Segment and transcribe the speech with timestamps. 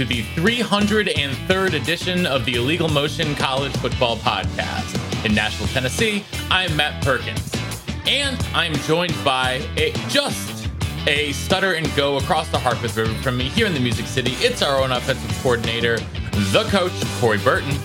[0.00, 5.26] To the 303rd edition of the Illegal Motion College Football Podcast.
[5.26, 7.54] In Nashville, Tennessee, I'm Matt Perkins.
[8.06, 10.70] And I'm joined by a, just
[11.06, 14.30] a stutter and go across the Harpeth River from me here in the Music City.
[14.36, 17.76] It's our own offensive coordinator, the coach, Corey Burton.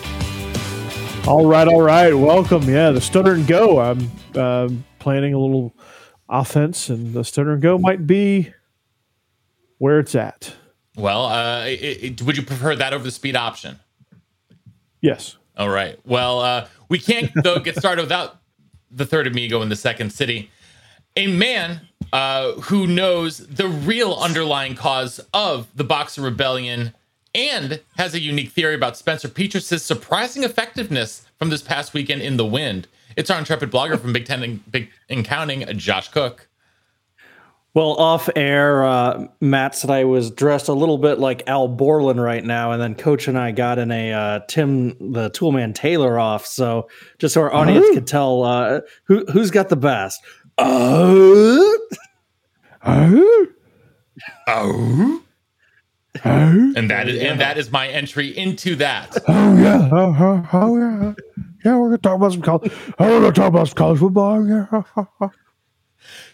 [1.28, 2.14] All right, all right.
[2.14, 2.64] Welcome.
[2.70, 3.82] Yeah, the stutter and go.
[3.82, 4.70] I'm uh,
[5.00, 5.76] planning a little
[6.30, 8.54] offense, and the stutter and go might be
[9.80, 10.56] where it's at.
[10.96, 13.80] Well, uh, it, it, would you prefer that over the speed option?
[15.02, 15.38] Yes.
[15.58, 16.00] All right.
[16.06, 18.38] Well, uh, we can't though get started without
[18.92, 20.50] the third amigo in the second city,
[21.16, 21.82] a man
[22.14, 26.94] uh, who knows the real underlying cause of the Boxer Rebellion
[27.34, 32.38] and has a unique theory about Spencer Petras' surprising effectiveness from this past weekend in
[32.38, 32.88] the wind.
[33.18, 36.48] It's our intrepid blogger from Big Ten and Big and Counting, Josh Cook.
[37.76, 42.24] Well, off air, uh, Matt said I was dressed a little bit like Al Borland
[42.24, 46.18] right now, and then Coach and I got in a uh, Tim the Toolman Taylor
[46.18, 46.88] off, so
[47.20, 50.22] just so our audience could tell uh, who who's got the best.
[50.58, 51.80] Oh,
[52.86, 53.62] oh,
[54.48, 55.22] oh.
[56.24, 59.18] And that is and that is my entry into that.
[59.28, 61.14] Oh yeah, oh, oh, oh yeah,
[61.66, 61.78] yeah.
[61.78, 62.72] We're gonna talk about some college.
[63.00, 64.48] Oh, we're gonna talk about some college football.
[64.48, 65.30] Yeah.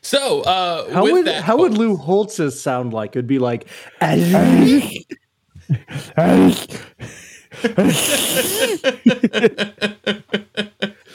[0.01, 3.11] So, uh, how would that, how would Lou Holtz's sound like?
[3.11, 3.67] It'd be like.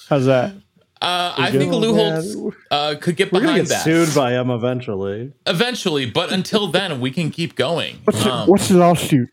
[0.09, 0.55] How's that?
[1.03, 2.37] Uh, I think Lou Holtz
[2.71, 3.85] uh, could get behind get that.
[3.85, 5.33] Sued by him eventually.
[5.47, 7.99] Eventually, but until then, we can keep going.
[8.05, 9.29] What's, um, the, what's the lawsuit?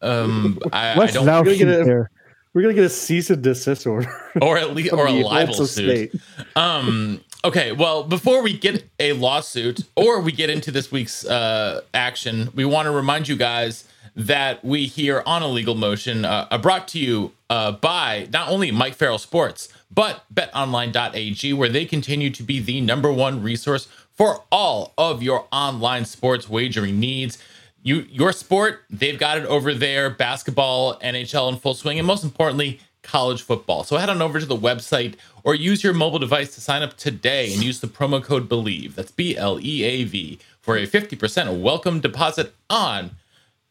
[0.00, 1.26] Um, I, what's I don't.
[1.26, 2.10] Lawsuit we're, gonna there?
[2.54, 4.08] we're gonna get a cease and desist order,
[4.40, 6.12] or at least or a libel suit.
[6.54, 11.80] Um, Okay, well, before we get a lawsuit or we get into this week's uh,
[11.92, 16.58] action, we want to remind you guys that we here on Illegal Motion uh, are
[16.60, 22.30] brought to you uh, by not only Mike Farrell Sports, but betonline.ag, where they continue
[22.30, 27.38] to be the number one resource for all of your online sports wagering needs.
[27.82, 32.22] You, your sport, they've got it over there basketball, NHL in full swing, and most
[32.22, 33.84] importantly, college football.
[33.84, 35.14] So head on over to the website
[35.44, 38.94] or use your mobile device to sign up today and use the promo code BLEAV.
[38.94, 43.12] That's B L E A V for a 50% welcome deposit on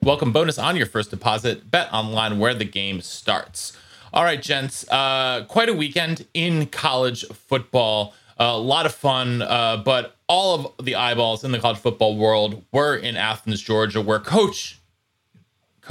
[0.01, 1.71] welcome bonus on your first deposit.
[1.71, 3.77] Bet online where the game starts.
[4.13, 8.13] All right, gents, uh, quite a weekend in college football.
[8.37, 12.65] A lot of fun, uh, but all of the eyeballs in the college football world
[12.73, 14.80] were in Athens, Georgia, where Coach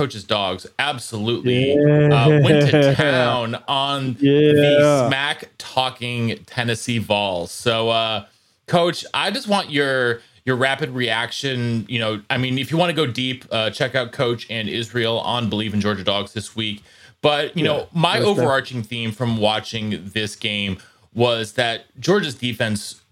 [0.01, 2.25] coach's dogs absolutely yeah.
[2.25, 4.53] uh, went to town on yeah.
[4.53, 7.51] the smack talking Tennessee Vols.
[7.51, 8.25] So, uh,
[8.67, 11.85] coach, I just want your your rapid reaction.
[11.87, 14.71] You know, I mean, if you want to go deep, uh, check out Coach and
[14.71, 16.83] Israel on Bleav in Georgia Dogs this week.
[17.21, 20.79] But you yeah, know, my overarching theme from watching this game
[21.13, 23.03] was that Georgia's defense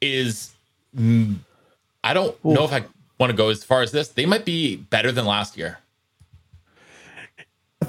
[0.00, 0.54] is.
[0.96, 1.40] Mm,
[2.02, 2.54] I don't Ooh.
[2.54, 2.84] know if I
[3.18, 4.08] want to go as far as this.
[4.08, 5.80] They might be better than last year.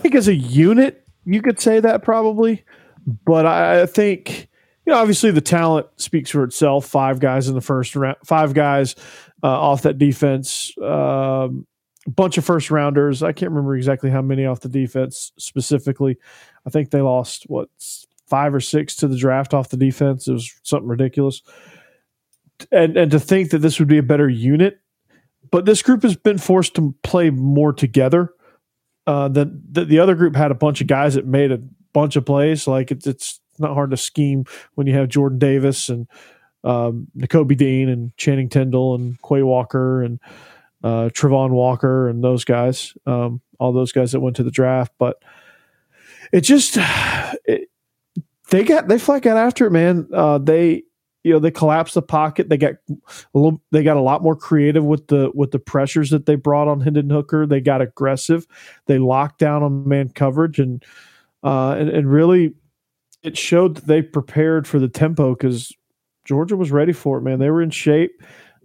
[0.02, 2.64] Think as a unit, you could say that probably,
[3.06, 4.50] but I, think
[4.86, 6.86] you know obviously the talent speaks for itself.
[6.86, 8.96] Five guys in the first round, five guys
[9.44, 10.74] uh, off that defense.
[10.82, 11.68] a um,
[12.08, 13.22] bunch of first rounders.
[13.22, 16.18] I can't remember exactly how many off the defense specifically.
[16.66, 17.70] I think they lost what
[18.28, 20.28] five or six to the draft off the defense.
[20.28, 21.42] It was something ridiculous.
[22.72, 24.80] And and to think that this would be a better unit,
[25.52, 28.34] but this group has been forced to play more together
[29.08, 31.62] uh, the, the, the other group had a bunch of guys that made a
[31.94, 32.68] bunch of plays.
[32.68, 34.46] Like it's it's not hard to scheme
[34.76, 36.08] when you have Jordan Davis and
[36.64, 40.20] um, Nakobe Dean and Channing Tindall and Quay Walker and
[40.84, 44.92] uh, Travon Walker and those guys, um, all those guys that went to the draft.
[44.98, 45.22] But
[46.32, 46.78] it just
[47.46, 47.70] it,
[48.50, 50.08] they got they flat got after it, man.
[50.14, 50.84] Uh, they
[51.24, 52.50] you know they collapsed the pocket.
[52.50, 52.96] They got a
[53.34, 53.62] little.
[53.72, 56.82] They got a lot more creative with the with the pressures that they brought on
[56.82, 57.46] Hendon Hooker.
[57.46, 58.48] They got aggressive.
[58.88, 60.84] They locked down on man coverage and
[61.44, 62.54] uh, and, and really
[63.24, 65.72] it showed that they prepared for the tempo because
[66.26, 67.22] Georgia was ready for it.
[67.22, 68.22] Man, they were in shape.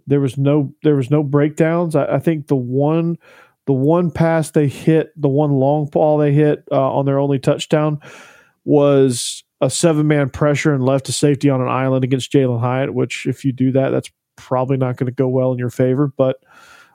[0.07, 1.95] There was no there was no breakdowns.
[1.95, 3.17] I, I think the one
[3.65, 7.37] the one pass they hit, the one long ball they hit uh, on their only
[7.37, 7.99] touchdown
[8.63, 12.93] was a seven man pressure and left to safety on an island against Jalin Hyatt,
[12.93, 16.07] which if you do that, that's probably not going to go well in your favor.
[16.07, 16.37] But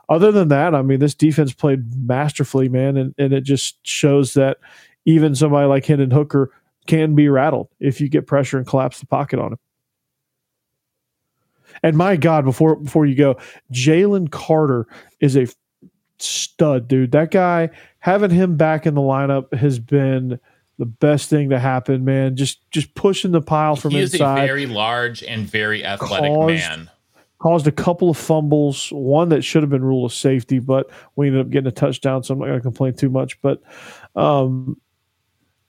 [0.09, 4.35] other than that, I mean, this defense played masterfully, man, and, and it just shows
[4.35, 4.59] that
[5.05, 6.53] even somebody like Hendon Hooker
[6.87, 9.59] can be rattled if you get pressure and collapse the pocket on him.
[11.83, 13.37] And my God, before before you go,
[13.73, 14.87] Jalen Carter
[15.21, 15.47] is a
[16.19, 17.13] stud, dude.
[17.13, 20.39] That guy having him back in the lineup has been
[20.83, 22.35] the best thing to happen, man.
[22.35, 24.39] Just just pushing the pile from he inside.
[24.39, 26.91] He is a very large and very athletic caused, man.
[27.39, 31.29] Caused a couple of fumbles, one that should have been rule of safety, but we
[31.29, 33.41] ended up getting a touchdown, so I'm not going to complain too much.
[33.43, 33.63] But
[34.17, 34.77] um,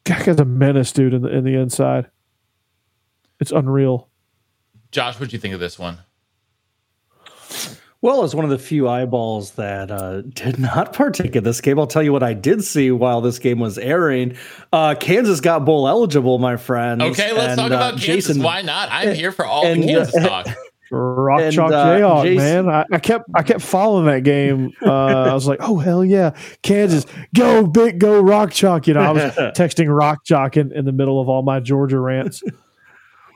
[0.04, 2.10] guy's a menace, dude, in the in the inside.
[3.40, 4.10] It's unreal.
[4.90, 6.00] Josh, what do you think of this one?
[8.04, 11.80] Well, as one of the few eyeballs that uh, did not partake in this game,
[11.80, 14.36] I'll tell you what I did see while this game was airing.
[14.74, 17.02] Uh, Kansas got bowl eligible, my friend.
[17.02, 18.28] Okay, let's and, talk uh, about uh, Kansas.
[18.28, 18.90] Jason, Why not?
[18.92, 20.48] I'm here for all and, the Kansas talk.
[20.92, 22.70] Rock and, Chalk uh, Jayhawk, Jason, man.
[22.70, 24.74] I, I, kept I kept following that game.
[24.86, 28.86] Uh, I was like, oh hell yeah, Kansas, go big, go Rock Chalk.
[28.86, 29.24] You know, I was
[29.56, 32.44] texting Rock Chalk in, in the middle of all my Georgia rants,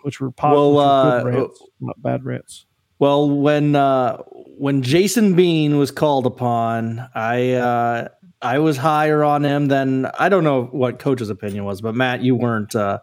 [0.04, 2.66] which were positive, well, good rants, not bad rants.
[3.00, 4.18] Well, when uh,
[4.58, 8.08] when Jason Bean was called upon, I uh,
[8.42, 12.22] I was higher on him than I don't know what coach's opinion was, but Matt,
[12.22, 12.76] you weren't.
[12.76, 13.00] Uh,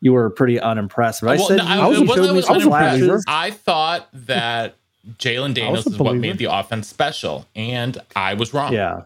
[0.00, 1.22] you were pretty unimpressed.
[1.22, 3.24] But I said no, I, I, was, was, unimpressed.
[3.26, 4.76] I thought that
[5.18, 8.72] Jalon Daniels is what made the offense special, and I was wrong.
[8.72, 9.02] Yeah.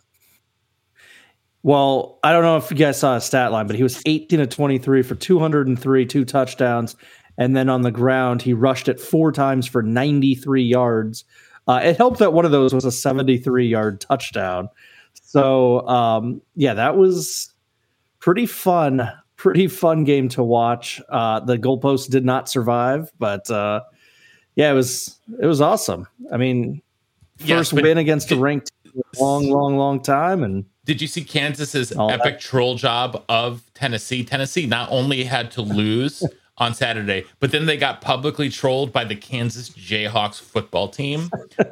[1.64, 4.40] Well, I don't know if you guys saw a stat line, but he was 18
[4.40, 6.96] to 23 for 203, two touchdowns,
[7.42, 11.24] and then on the ground, he rushed it four times for 93 yards.
[11.66, 14.68] Uh, it helped that one of those was a 73 yard touchdown.
[15.14, 17.52] So, um, yeah, that was
[18.20, 19.10] pretty fun.
[19.34, 21.02] Pretty fun game to watch.
[21.08, 23.80] Uh, the goalpost did not survive, but uh,
[24.54, 26.06] yeah, it was it was awesome.
[26.32, 26.80] I mean,
[27.38, 28.70] first yes, win against a ranked
[29.18, 32.40] long, long, long time, and did you see Kansas's epic that.
[32.40, 34.22] troll job of Tennessee?
[34.22, 36.22] Tennessee not only had to lose
[36.58, 37.24] on Saturday.
[37.40, 41.30] But then they got publicly trolled by the Kansas Jayhawks football team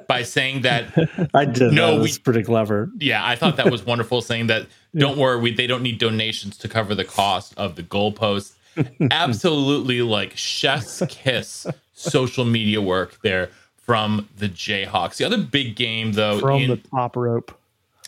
[0.08, 1.72] by saying that I did.
[1.72, 2.90] No, that was we, pretty clever.
[2.98, 4.22] Yeah, I thought that was wonderful.
[4.22, 7.82] saying that don't worry, we, they don't need donations to cover the cost of the
[7.82, 8.54] goalpost.
[9.10, 15.16] Absolutely, like chef's kiss social media work there from the Jayhawks.
[15.16, 17.58] The other big game, though, from in, the top rope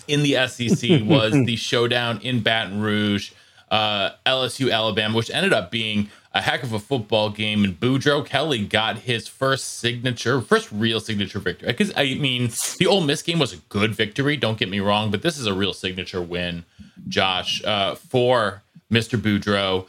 [0.08, 3.32] in the SEC was the showdown in Baton Rouge,
[3.70, 8.24] uh, LSU Alabama, which ended up being a heck of a football game, and Boudreaux
[8.24, 11.68] Kelly got his first signature, first real signature victory.
[11.68, 14.36] Because I mean, the Ole Miss game was a good victory.
[14.36, 16.64] Don't get me wrong, but this is a real signature win,
[17.08, 19.20] Josh, uh, for Mr.
[19.20, 19.86] Boudreaux.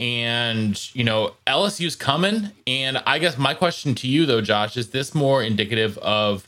[0.00, 2.50] And you know, LSU's coming.
[2.66, 6.44] And I guess my question to you, though, Josh, is this more indicative of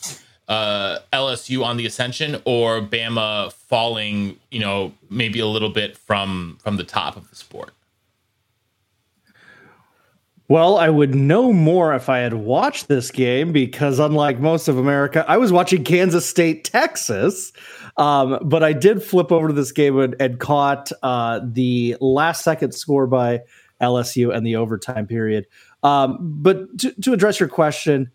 [0.48, 4.38] uh, LSU on the ascension or Bama falling?
[4.50, 7.72] You know, maybe a little bit from from the top of the sport.
[10.48, 14.78] Well, I would know more if I had watched this game because, unlike most of
[14.78, 17.52] America, I was watching Kansas State, Texas.
[17.96, 22.44] Um, but I did flip over to this game and, and caught uh, the last
[22.44, 23.40] second score by
[23.80, 25.46] LSU and the overtime period.
[25.82, 28.10] Um, but to, to, address your question,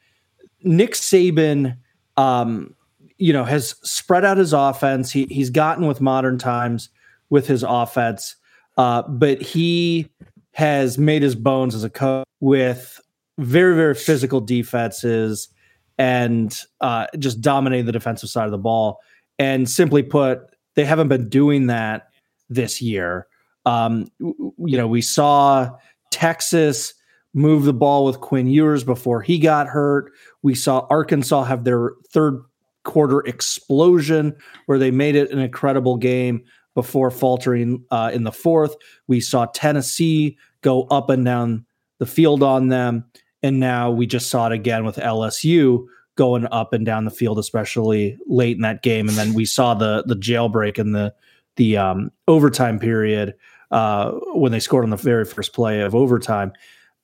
[0.64, 1.78] Nick Saban,
[2.16, 2.76] um,
[3.18, 5.12] you know, has spread out his offense.
[5.12, 6.90] He, he's gotten with modern times
[7.30, 8.36] with his offense,
[8.78, 10.10] uh, but he
[10.54, 13.00] has made his bones as a coach with
[13.38, 15.50] very, very physical defenses
[15.98, 19.00] and uh, just dominating the defensive side of the ball.
[19.40, 20.42] And simply put,
[20.76, 22.10] they haven't been doing that
[22.50, 23.28] this year.
[23.66, 25.70] Um, you know, we saw
[26.12, 26.94] Texas
[27.34, 30.12] move the ball with Quinn Ewers before he got hurt.
[30.42, 32.44] We saw Arkansas have their third
[32.84, 36.44] quarter explosion where they made it an incredible game
[36.82, 38.76] before faltering uh, in the fourth.
[39.06, 41.64] We saw Tennessee go up and down
[42.00, 43.06] the field on them.
[43.44, 45.86] And now we just saw it again with LSU
[46.16, 49.08] going up and down the field, especially late in that game.
[49.08, 51.14] And then we saw the the jailbreak in the
[51.56, 53.36] the um, overtime period
[53.70, 56.52] uh, when they scored on the very first play of overtime.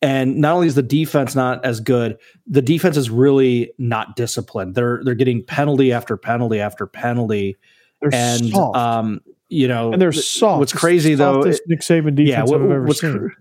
[0.02, 2.18] And not only is the defense not as good,
[2.48, 4.74] the defense is really not disciplined.
[4.74, 7.58] They're they're getting penalty after penalty after penalty.
[8.02, 8.76] They're and soft.
[8.76, 10.60] um, you know, and they're soft.
[10.60, 13.32] What's crazy though, it, Nick Saban defense yeah, what, I've ever seen.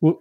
[0.00, 0.18] What,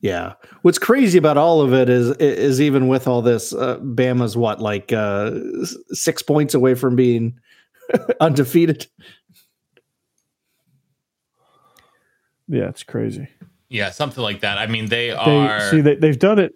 [0.00, 4.36] yeah, what's crazy about all of it is is even with all this, uh, Bama's
[4.36, 5.32] what like uh,
[5.90, 7.38] six points away from being
[8.20, 8.86] undefeated.
[12.48, 13.28] Yeah, it's crazy.
[13.68, 14.58] Yeah, something like that.
[14.58, 15.60] I mean, they are.
[15.60, 16.52] They, see, they, they've done it.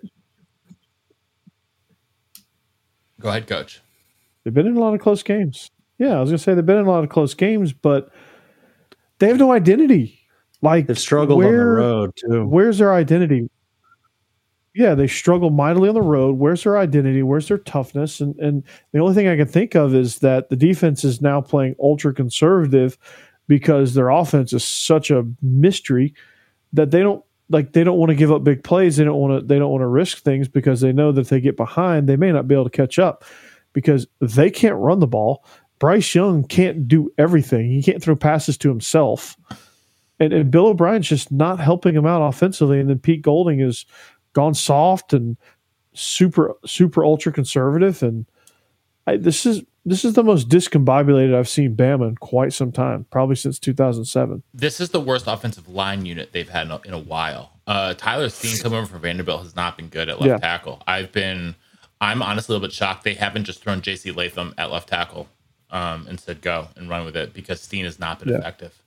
[3.21, 3.81] Go ahead, coach.
[4.45, 5.71] They've been in a lot of close games.
[5.99, 8.11] Yeah, I was gonna say they've been in a lot of close games, but
[9.19, 10.21] they have no identity.
[10.63, 12.47] Like they've struggled where, on the road too.
[12.47, 13.49] Where's their identity?
[14.77, 16.37] yeah, they struggle mightily on the road.
[16.37, 17.23] Where's their identity?
[17.23, 18.21] Where's their toughness?
[18.21, 18.63] And and
[18.93, 22.13] the only thing I can think of is that the defense is now playing ultra
[22.13, 22.99] conservative
[23.49, 26.13] because their offense is such a mystery
[26.75, 28.99] that they don't like they don't want to give up big plays.
[28.99, 31.29] They don't want to they don't want to risk things because they know that if
[31.31, 33.25] they get behind, they may not be able to catch up
[33.73, 35.43] because they can't run the ball.
[35.79, 37.71] Bryce Young can't do everything.
[37.71, 39.37] He can't throw passes to himself.
[40.19, 42.81] And, and Bill O'Brien's just not helping him out offensively.
[42.81, 43.85] And then Pete Golding is
[44.33, 45.37] gone soft and
[45.93, 48.27] super super ultra conservative and
[49.07, 53.07] I, this is this is the most discombobulated I've seen Bama in quite some time,
[53.11, 54.43] probably since 2007.
[54.53, 57.53] This is the worst offensive line unit they've had in a, in a while.
[57.69, 60.39] Uh, Tyler Steen coming over from Vanderbilt has not been good at left yeah.
[60.39, 60.83] tackle.
[60.89, 61.55] I've been,
[62.01, 64.11] I'm honestly a little bit shocked they haven't just thrown J.C.
[64.11, 65.29] Latham at left tackle
[65.71, 68.39] um, and said go and run with it because Steen has not been yeah.
[68.39, 68.83] effective.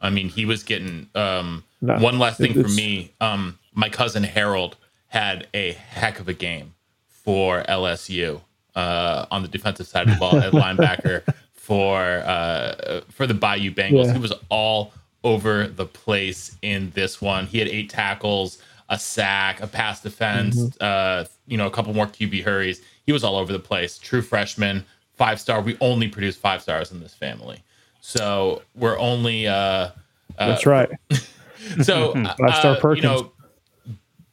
[0.00, 3.12] I mean, he was getting um, one last thing for me.
[3.20, 4.76] Um, my cousin Harold
[5.08, 6.74] had a heck of a game
[7.08, 8.40] for LSU
[8.74, 11.22] uh, on the defensive side of the ball at linebacker
[11.54, 14.06] for uh, for the Bayou Bengals.
[14.06, 14.12] Yeah.
[14.12, 14.92] He was all
[15.24, 17.46] over the place in this one.
[17.46, 20.76] He had eight tackles, a sack, a pass defense, mm-hmm.
[20.80, 22.80] uh, you know, a couple more QB hurries.
[23.04, 23.98] He was all over the place.
[23.98, 24.84] True freshman,
[25.16, 25.60] five star.
[25.60, 27.62] We only produce five stars in this family,
[28.00, 29.46] so we're only.
[29.46, 29.90] Uh, uh
[30.38, 30.90] That's right.
[31.82, 33.04] so five star Perkins.
[33.04, 33.32] Uh, you know,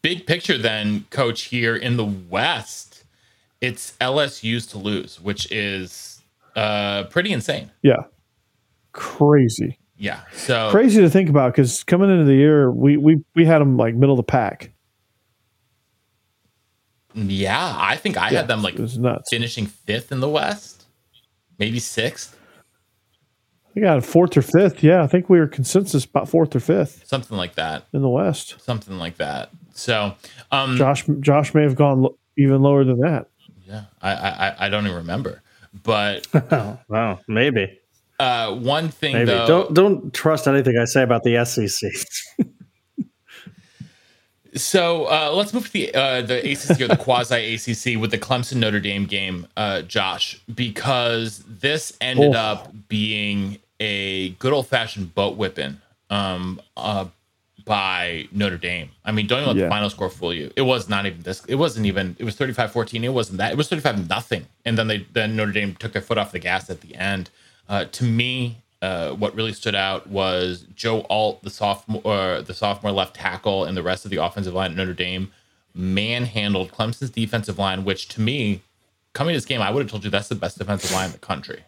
[0.04, 3.04] big picture then, coach, here in the West,
[3.62, 6.22] it's LSU's to lose, which is
[6.56, 7.72] uh, pretty insane.
[7.82, 8.04] Yeah.
[8.92, 9.80] Crazy.
[9.98, 10.22] Yeah.
[10.34, 13.78] So crazy to think about because coming into the year, we, we, we had them
[13.78, 14.72] like middle of the pack.
[17.14, 17.76] Yeah.
[17.78, 18.78] I think I yeah, had them like
[19.30, 20.86] finishing fifth in the West,
[21.58, 22.38] maybe sixth.
[23.76, 24.84] We got fourth or fifth.
[24.84, 28.10] Yeah, I think we were consensus about fourth or fifth, something like that in the
[28.10, 28.62] West.
[28.62, 29.50] Something like that.
[29.74, 30.14] So,
[30.52, 33.28] um, Josh, Josh may have gone even lower than that.
[33.66, 35.42] Yeah, I, I, I don't even remember,
[35.82, 36.28] but
[36.88, 37.80] wow, maybe.
[38.20, 39.26] Uh, one thing maybe.
[39.26, 41.92] though, don't don't trust anything I say about the SEC.
[44.56, 48.18] so uh, let's move to the uh, the ACC or the quasi ACC with the
[48.18, 52.40] Clemson Notre Dame game, uh, Josh, because this ended oh.
[52.40, 55.80] up being a good old fashioned boat whipping
[56.10, 57.06] um, uh,
[57.66, 58.90] by Notre Dame.
[59.04, 59.66] I mean, don't even let yeah.
[59.66, 60.52] the final score fool you.
[60.56, 61.44] It was not even this.
[61.46, 62.16] It wasn't even.
[62.20, 63.04] It was 35-14.
[63.04, 63.52] It wasn't that.
[63.52, 64.48] It was 35 nothing.
[64.66, 67.30] And then they then Notre Dame took their foot off the gas at the end.
[67.70, 72.54] Uh, to me, uh, what really stood out was Joe Alt, the sophomore, uh, the
[72.54, 75.32] sophomore left tackle, and the rest of the offensive line at Notre Dame
[75.74, 78.62] manhandled Clemson's defensive line, which to me,
[79.14, 81.12] coming to this game, I would have told you that's the best defensive line in
[81.14, 81.64] the country.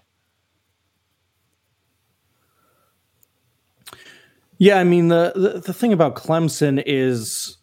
[4.57, 7.55] Yeah, I mean the, the, the thing about Clemson is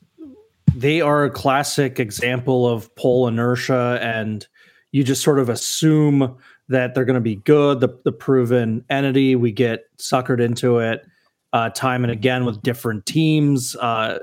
[0.75, 4.47] they are a classic example of poll inertia, and
[4.93, 6.39] you just sort of assume
[6.69, 9.37] that they're going to be good, the the proven entity.
[9.37, 11.07] We get suckered into it
[11.53, 14.19] uh, time and again with different teams, uh,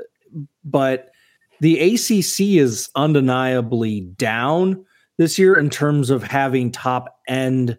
[0.64, 1.12] but
[1.60, 4.86] the ACC is undeniably down
[5.18, 7.78] this year in terms of having top end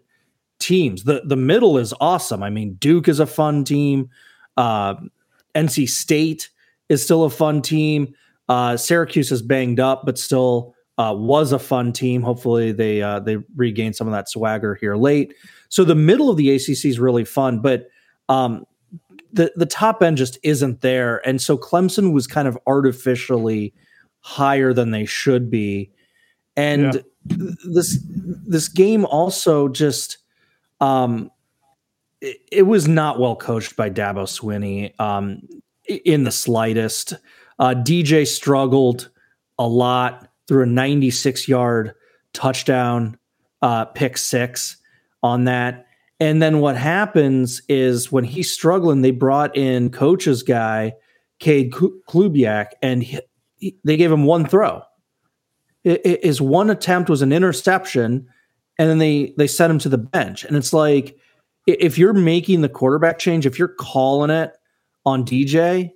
[0.59, 1.03] teams.
[1.03, 2.43] The the middle is awesome.
[2.43, 4.09] I mean, Duke is a fun team.
[4.55, 4.95] Uh,
[5.55, 6.49] NC State
[6.87, 8.13] is still a fun team.
[8.47, 12.21] Uh, Syracuse is banged up, but still uh, was a fun team.
[12.21, 15.33] Hopefully, they uh, they regain some of that swagger here late.
[15.69, 17.87] So the middle of the ACC is really fun, but
[18.29, 18.65] um,
[19.31, 23.73] the the top end just isn't there, and so Clemson was kind of artificially
[24.19, 25.91] higher than they should be,
[26.55, 27.01] and yeah.
[27.65, 27.97] this
[28.45, 30.17] this game also just
[30.81, 31.31] um,
[32.21, 35.41] it, was not well coached by Dabo Swinney um,
[35.87, 37.13] in the slightest.
[37.59, 39.09] Uh, DJ struggled
[39.57, 41.93] a lot through a 96 yard
[42.33, 43.17] touchdown
[43.61, 44.77] uh, pick six
[45.23, 45.87] on that.
[46.19, 50.93] And then what happens is when he's struggling, they brought in coach's guy,
[51.39, 53.19] Cade Klubnik, and he,
[53.57, 54.83] he, they gave him one throw.
[55.83, 58.27] His one attempt was an interception,
[58.77, 60.43] and then they they sent him to the bench.
[60.43, 61.17] And it's like–
[61.67, 64.53] if you're making the quarterback change, if you're calling it
[65.05, 65.91] on DJ,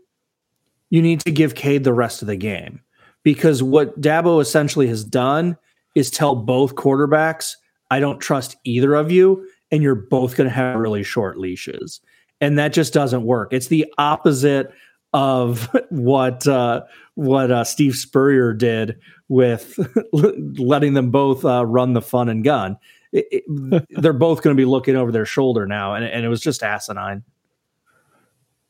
[0.89, 2.81] you need to give Cade the rest of the game.
[3.25, 5.57] Because what Dabo essentially has done
[5.95, 7.55] is tell both quarterbacks,
[7.91, 11.99] I don't trust either of you, and you're both going to have really short leashes.
[12.39, 13.51] And that just doesn't work.
[13.51, 14.71] It's the opposite
[15.11, 16.83] of what uh,
[17.15, 19.77] what uh, Steve Spurrier did with
[20.13, 22.77] letting them both uh, run the fun and gun
[23.15, 26.27] it, it, they're both going to be looking over their shoulder now, and, and it
[26.27, 27.23] was just asinine.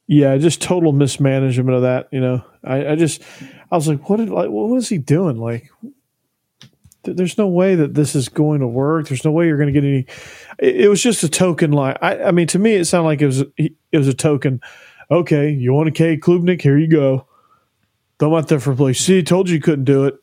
[0.07, 2.07] Yeah, just total mismanagement of that.
[2.11, 3.21] You know, I, I just
[3.71, 5.37] I was like, what did like what was he doing?
[5.37, 5.71] Like,
[7.03, 9.07] th- there's no way that this is going to work.
[9.07, 10.05] There's no way you're going to get any.
[10.59, 11.97] It, it, was just a token line.
[12.01, 14.61] I, I mean, to me, it sounded like it was it was a token.
[15.09, 16.61] Okay, you want a K Klubnik?
[16.61, 17.27] Here you go.
[18.19, 18.93] Throw out there for play.
[18.93, 20.15] See, told you you couldn't do it.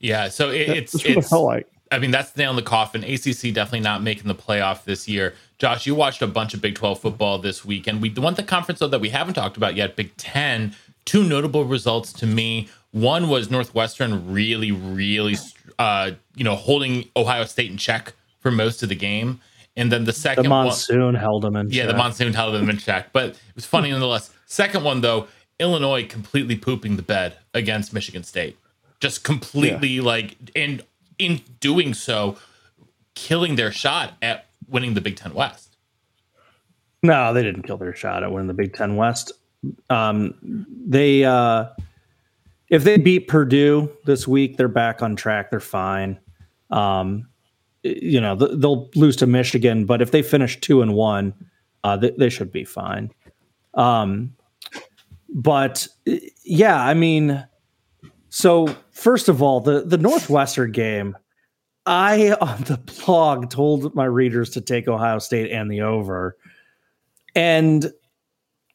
[0.00, 1.68] Yeah, so it, it's that's what it's, it felt like.
[1.92, 3.04] I mean, that's the nail in the coffin.
[3.04, 5.34] ACC definitely not making the playoff this year.
[5.62, 8.34] Josh, you watched a bunch of Big 12 football this week, and we the one
[8.34, 10.74] the conference though that we haven't talked about yet, Big 10.
[11.04, 12.68] Two notable results to me.
[12.90, 15.36] One was Northwestern really, really,
[15.78, 19.40] uh, you know, holding Ohio State in check for most of the game,
[19.76, 21.70] and then the second the monsoon one, held them in.
[21.70, 21.92] Yeah, check.
[21.92, 24.32] the monsoon held them in check, but it was funny nonetheless.
[24.46, 25.28] Second one though,
[25.60, 28.58] Illinois completely pooping the bed against Michigan State,
[28.98, 30.02] just completely yeah.
[30.02, 30.82] like, and
[31.20, 32.36] in doing so,
[33.14, 35.76] killing their shot at winning the Big Ten West.
[37.02, 39.32] No, they didn't kill their shot at winning the Big Ten West.
[39.90, 41.66] Um, they uh,
[42.68, 45.50] if they beat Purdue this week, they're back on track.
[45.50, 46.18] They're fine.
[46.70, 47.28] Um,
[47.82, 51.34] you know, they'll lose to Michigan, but if they finish two and one,
[51.84, 53.12] uh, they, they, should be fine.
[53.74, 54.34] Um,
[55.28, 55.86] but
[56.44, 57.44] yeah, I mean,
[58.30, 61.16] so first of all, the the Northwestern game,
[61.86, 66.36] I on the blog told my readers to take Ohio State and the over,
[67.34, 67.90] and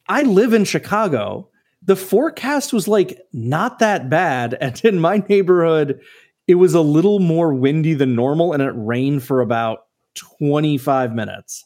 [0.07, 1.49] I live in Chicago.
[1.83, 4.57] The forecast was like not that bad.
[4.61, 6.01] And in my neighborhood,
[6.47, 9.85] it was a little more windy than normal and it rained for about
[10.15, 11.65] 25 minutes.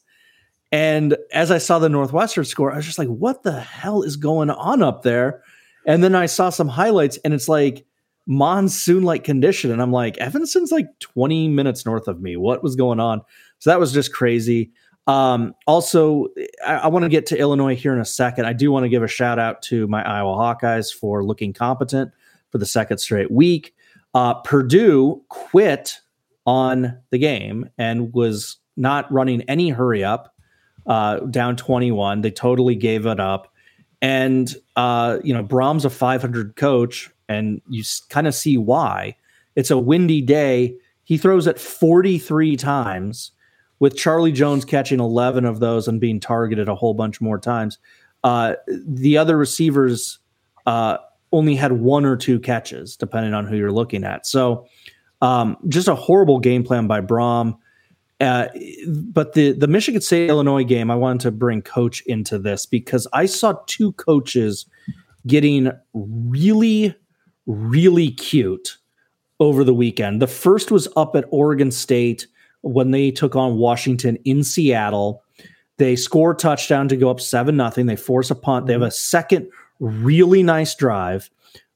[0.72, 4.16] And as I saw the Northwestern score, I was just like, what the hell is
[4.16, 5.44] going on up there?
[5.86, 7.86] And then I saw some highlights and it's like
[8.28, 9.72] monsoon like condition.
[9.72, 12.38] And I'm like, Evanston's like 20 minutes north of me.
[12.38, 13.22] What was going on?
[13.60, 14.72] So that was just crazy.
[15.08, 16.28] Um, also,
[16.66, 18.46] I, I want to get to Illinois here in a second.
[18.46, 22.12] I do want to give a shout out to my Iowa Hawkeyes for looking competent
[22.50, 23.74] for the second straight week.
[24.14, 26.00] Uh, Purdue quit
[26.46, 30.36] on the game and was not running any hurry up
[30.88, 32.22] uh, down 21.
[32.22, 33.54] They totally gave it up.
[34.02, 39.16] And, uh, you know, Brohm's a 500 coach, and you kind of see why.
[39.56, 40.76] It's a windy day.
[41.04, 43.32] He throws it 43 times
[43.80, 47.80] with Charlie Jones catching 11 of those and being targeted a whole bunch more times.
[48.24, 50.20] Uh, the other receivers
[50.66, 50.98] uh,
[51.32, 54.26] only had one or two catches, depending on who you're looking at.
[54.28, 54.68] So,
[55.22, 57.58] um, just a horrible game plan by Brohm.
[58.20, 58.48] Uh,
[58.88, 63.08] but the the Michigan State Illinois game, I wanted to bring coach into this because
[63.14, 64.68] I saw two coaches
[65.26, 66.96] getting really,
[67.46, 68.78] really cute
[69.40, 70.22] over the weekend.
[70.22, 72.28] The first was up at Oregon State
[72.62, 75.24] when they took on Washington in Seattle.
[75.78, 77.88] They score a touchdown to go up 7 nothing.
[77.88, 78.68] They force a punt.
[78.68, 79.50] They have a second
[79.80, 81.30] really nice drive,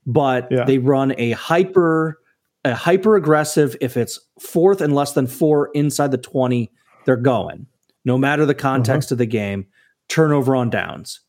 [0.06, 0.64] but yeah.
[0.66, 2.20] they run a hyper
[2.64, 6.72] a hyper aggressive if it's fourth and less than 4 inside the 20,
[7.06, 7.68] they're going.
[8.06, 9.16] No matter the context uh-huh.
[9.16, 9.68] of the game,
[10.08, 11.20] turnover on downs.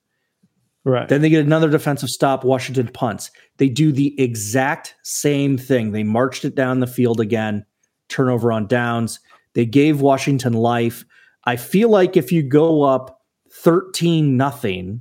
[0.87, 1.09] Right.
[1.09, 3.33] Then they get another defensive stop, Washington punts.
[3.57, 5.91] They do the exact same thing.
[5.91, 7.67] They marched it down the field again,
[8.09, 9.19] turnover on downs.
[9.55, 11.05] They gave Washington life.
[11.43, 13.21] I feel like if you go up
[13.51, 15.01] 13 nothing,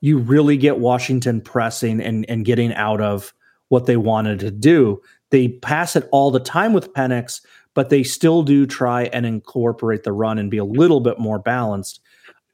[0.00, 3.34] you really get Washington pressing and, and getting out of
[3.68, 5.02] what they wanted to do.
[5.28, 7.42] They pass it all the time with Penix,
[7.74, 11.38] but they still do try and incorporate the run and be a little bit more
[11.38, 12.00] balanced.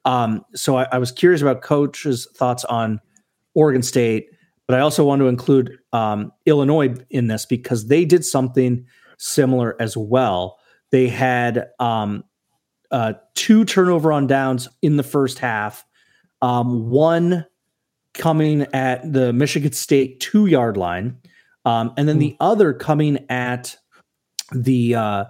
[0.06, 3.00] Um, so I, I, was curious about coach's thoughts on
[3.54, 4.30] Oregon State,
[4.68, 8.86] but I also want to include um, Illinois in this because they did something
[9.18, 10.58] similar as well.
[10.92, 12.22] They had um,
[12.92, 15.84] uh, two turnover on downs in the first half,
[16.40, 17.44] um, one
[18.14, 21.16] coming at the Michigan State two yard line,
[21.64, 22.36] um, and then the hmm.
[22.38, 23.76] other coming at
[24.52, 25.24] the uh,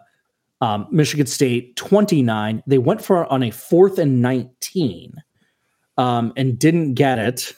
[0.60, 2.62] um, Michigan State 29.
[2.66, 5.14] They went for on a fourth and 19
[5.98, 7.54] um, and didn't get it.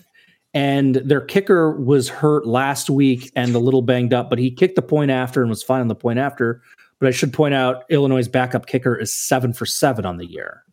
[0.54, 4.76] And their kicker was hurt last week and a little banged up, but he kicked
[4.76, 6.62] the point after and was fine on the point after.
[6.98, 10.64] But I should point out Illinois' backup kicker is seven for seven on the year.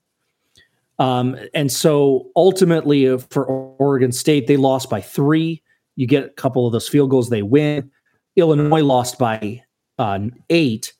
[0.97, 5.61] Um, and so ultimately uh, for Oregon State, they lost by three.
[5.97, 7.91] You get a couple of those field goals, they win.
[8.35, 9.61] Illinois lost by
[9.97, 10.93] uh, eight.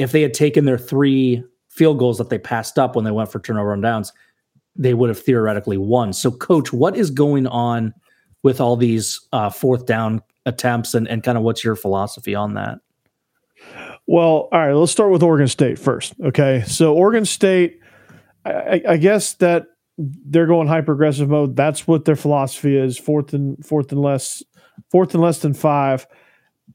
[0.00, 3.30] If they had taken their three field goals that they passed up when they went
[3.30, 4.12] for turnover on downs,
[4.76, 6.12] they would have theoretically won.
[6.12, 7.92] So, coach, what is going on
[8.42, 12.54] with all these uh, fourth down attempts and, and kind of what's your philosophy on
[12.54, 12.78] that?
[14.06, 16.14] Well, all right, let's start with Oregon State first.
[16.24, 16.64] Okay.
[16.66, 17.78] So, Oregon State,
[18.44, 19.66] I, I guess that
[19.98, 21.56] they're going hyper aggressive mode.
[21.56, 22.96] That's what their philosophy is.
[22.96, 24.42] Fourth and fourth and less,
[24.90, 26.06] fourth and less than five.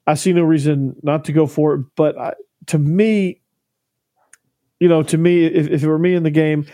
[0.05, 1.85] I see no reason not to go for it.
[1.95, 2.33] But I,
[2.67, 3.41] to me,
[4.79, 6.65] you know, to me, if, if it were me in the game,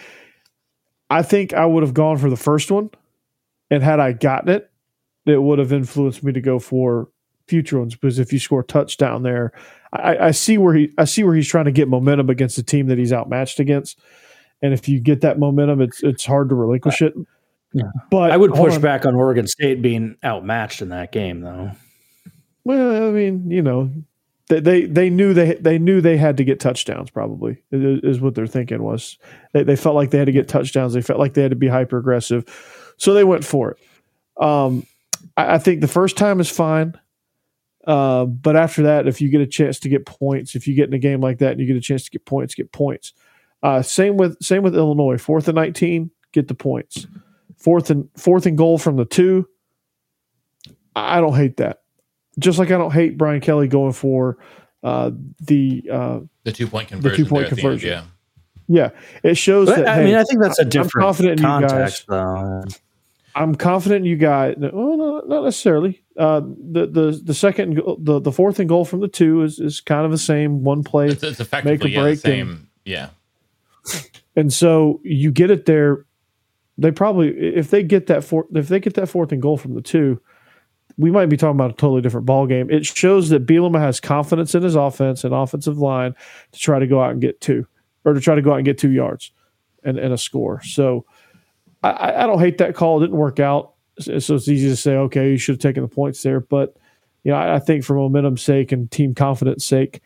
[1.10, 2.90] I think I would have gone for the first one,
[3.70, 4.72] and had I gotten it,
[5.26, 7.10] it would have influenced me to go for
[7.48, 9.52] future ones because if you score a touchdown there,
[9.92, 12.64] I, I, see where he I see where he's trying to get momentum against a
[12.64, 14.00] team that he's outmatched against,
[14.62, 17.14] and if you get that momentum, it's it's hard to relinquish it.
[17.74, 17.84] Yeah.
[18.10, 18.82] But I would push on.
[18.82, 21.72] back on Oregon State being outmatched in that game, though.
[22.64, 23.92] Well, I mean, you know,
[24.60, 27.10] they they, knew they they knew they had to get touchdowns.
[27.10, 29.18] Probably is what they're thinking was
[29.54, 30.94] they they felt like they had to get touchdowns.
[30.94, 32.46] They felt like they had to be hyper aggressive,
[32.98, 34.44] so they went for it.
[34.44, 34.86] Um,
[35.38, 37.00] I, I think the first time is fine.
[37.86, 40.88] Uh, but after that, if you get a chance to get points, if you get
[40.88, 43.14] in a game like that and you get a chance to get points, get points.
[43.64, 45.18] Uh, same with same with Illinois.
[45.18, 47.08] Fourth and nineteen, get the points.
[47.58, 49.48] Fourth and fourth and goal from the two.
[50.96, 51.81] I don't hate that.
[52.39, 54.38] Just like I don't hate Brian Kelly going for
[54.84, 57.12] uh, the uh, the two point conversion.
[57.12, 57.91] The two point conversion.
[57.91, 58.08] End,
[58.67, 58.89] yeah,
[59.24, 59.30] yeah.
[59.30, 59.88] It shows but, that.
[59.88, 62.63] I hey, mean, I think that's a different I'm confident context, in you guys.
[62.63, 62.78] Though.
[63.34, 64.56] I'm confident in you guys.
[64.58, 66.04] Well, no, not necessarily.
[66.17, 69.80] Uh, the the the second the the fourth and goal from the two is is
[69.80, 71.08] kind of the same one play.
[71.08, 72.50] It's, it's effectively make a break yeah, same.
[72.50, 73.10] And, yeah.
[74.36, 76.06] And so you get it there.
[76.78, 79.76] They probably if they get that four if they get that fourth and goal from
[79.76, 80.22] the two,
[80.98, 82.70] we might be talking about a totally different ball game.
[82.70, 86.16] It shows that Bielema has confidence in his offense and offensive line
[86.52, 87.68] to try to go out and get two
[88.04, 89.32] or to try to go out and get two yards
[89.84, 90.62] and, and a score.
[90.64, 91.06] So
[91.84, 92.98] I, I don't hate that call.
[92.98, 93.74] It didn't work out.
[94.00, 96.40] So it's easy to say, okay, you should have taken the points there.
[96.40, 96.76] But,
[97.24, 100.02] you know, I, I think for momentum's sake and team confidence sake,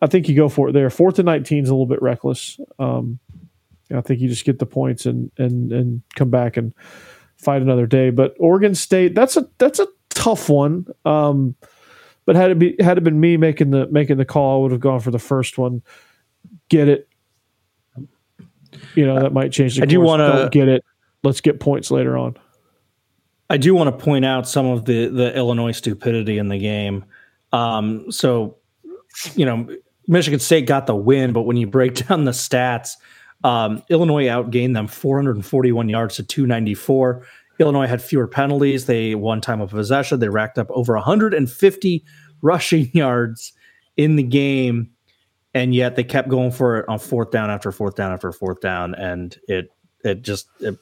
[0.00, 0.90] I think you go for it there.
[0.90, 2.60] Fourth and 19 is a little bit reckless.
[2.78, 3.18] Um,
[3.94, 6.74] I think you just get the points and, and, and come back and
[7.36, 8.10] fight another day.
[8.10, 10.86] But Oregon State, that's a, that's a tough one.
[11.04, 11.54] Um,
[12.26, 14.72] but had it be, had it been me making the, making the call, I would
[14.72, 15.82] have gone for the first one.
[16.68, 17.08] Get it.
[18.94, 20.84] You know, that might change the I do want to get it
[21.22, 22.36] let's get points later on.
[23.50, 27.04] I do want to point out some of the the Illinois stupidity in the game.
[27.52, 28.58] Um, so,
[29.34, 29.68] you know,
[30.06, 32.92] Michigan State got the win, but when you break down the stats,
[33.44, 37.26] um, Illinois outgained them 441 yards to 294.
[37.58, 38.86] Illinois had fewer penalties.
[38.86, 40.20] They won time of possession.
[40.20, 42.04] They racked up over 150
[42.40, 43.52] rushing yards
[43.96, 44.90] in the game,
[45.54, 48.60] and yet they kept going for it on fourth down after fourth down after fourth
[48.60, 49.70] down, and it
[50.04, 50.78] it just it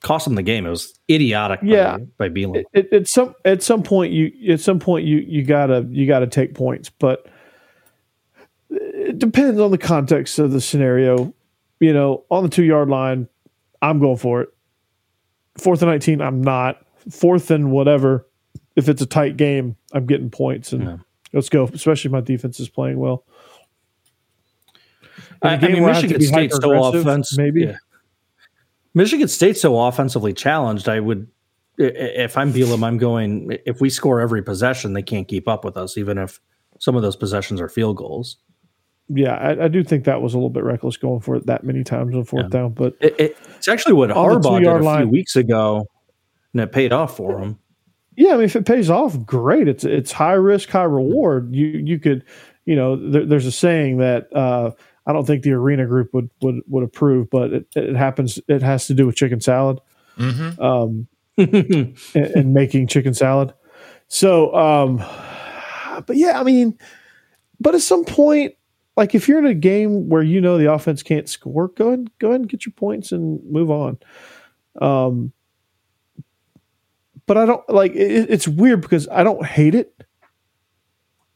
[0.00, 0.66] cost them the game.
[0.66, 1.60] It was idiotic.
[1.62, 2.64] Yeah, by, by.
[2.74, 6.26] At, at some at some point you at some point you you gotta you gotta
[6.26, 7.26] take points, but
[8.70, 11.34] it depends on the context of the scenario.
[11.78, 13.28] You know, on the two yard line,
[13.82, 14.48] I'm going for it.
[15.58, 16.84] Fourth and nineteen, I'm not.
[17.10, 18.26] Fourth and whatever.
[18.74, 20.96] If it's a tight game, I'm getting points and yeah.
[21.32, 21.64] let's go.
[21.64, 23.24] Especially if my defense is playing well.
[25.42, 27.62] I, I mean, Michigan State's so offense, maybe.
[27.62, 27.76] Yeah.
[28.94, 30.88] Michigan State's so offensively challenged.
[30.88, 31.28] I would,
[31.78, 33.56] if I'm Bielema, I'm going.
[33.66, 36.40] If we score every possession, they can't keep up with us, even if
[36.80, 38.36] some of those possessions are field goals.
[39.08, 41.62] Yeah, I, I do think that was a little bit reckless going for it that
[41.62, 42.48] many times on fourth yeah.
[42.48, 42.72] down.
[42.72, 45.86] But it, it, it's actually what Harbaugh did a line, few weeks ago,
[46.52, 47.58] and it paid off for him.
[48.16, 49.68] Yeah, I mean, if it pays off, great.
[49.68, 51.54] It's it's high risk, high reward.
[51.54, 52.24] You you could,
[52.64, 54.34] you know, there, there's a saying that.
[54.34, 54.72] Uh,
[55.08, 58.40] I don't think the arena group would would would approve, but it, it happens.
[58.48, 59.78] It has to do with chicken salad,
[60.18, 60.60] mm-hmm.
[60.60, 61.06] um,
[61.38, 63.54] and, and, making chicken salad.
[64.08, 64.96] So, um,
[66.06, 66.76] but yeah, I mean,
[67.60, 68.55] but at some point,
[68.96, 72.10] like if you're in a game where you know the offense can't score, go ahead,
[72.18, 73.98] go ahead and get your points and move on.
[74.80, 75.32] Um,
[77.26, 80.04] but I don't like it, it's weird because I don't hate it,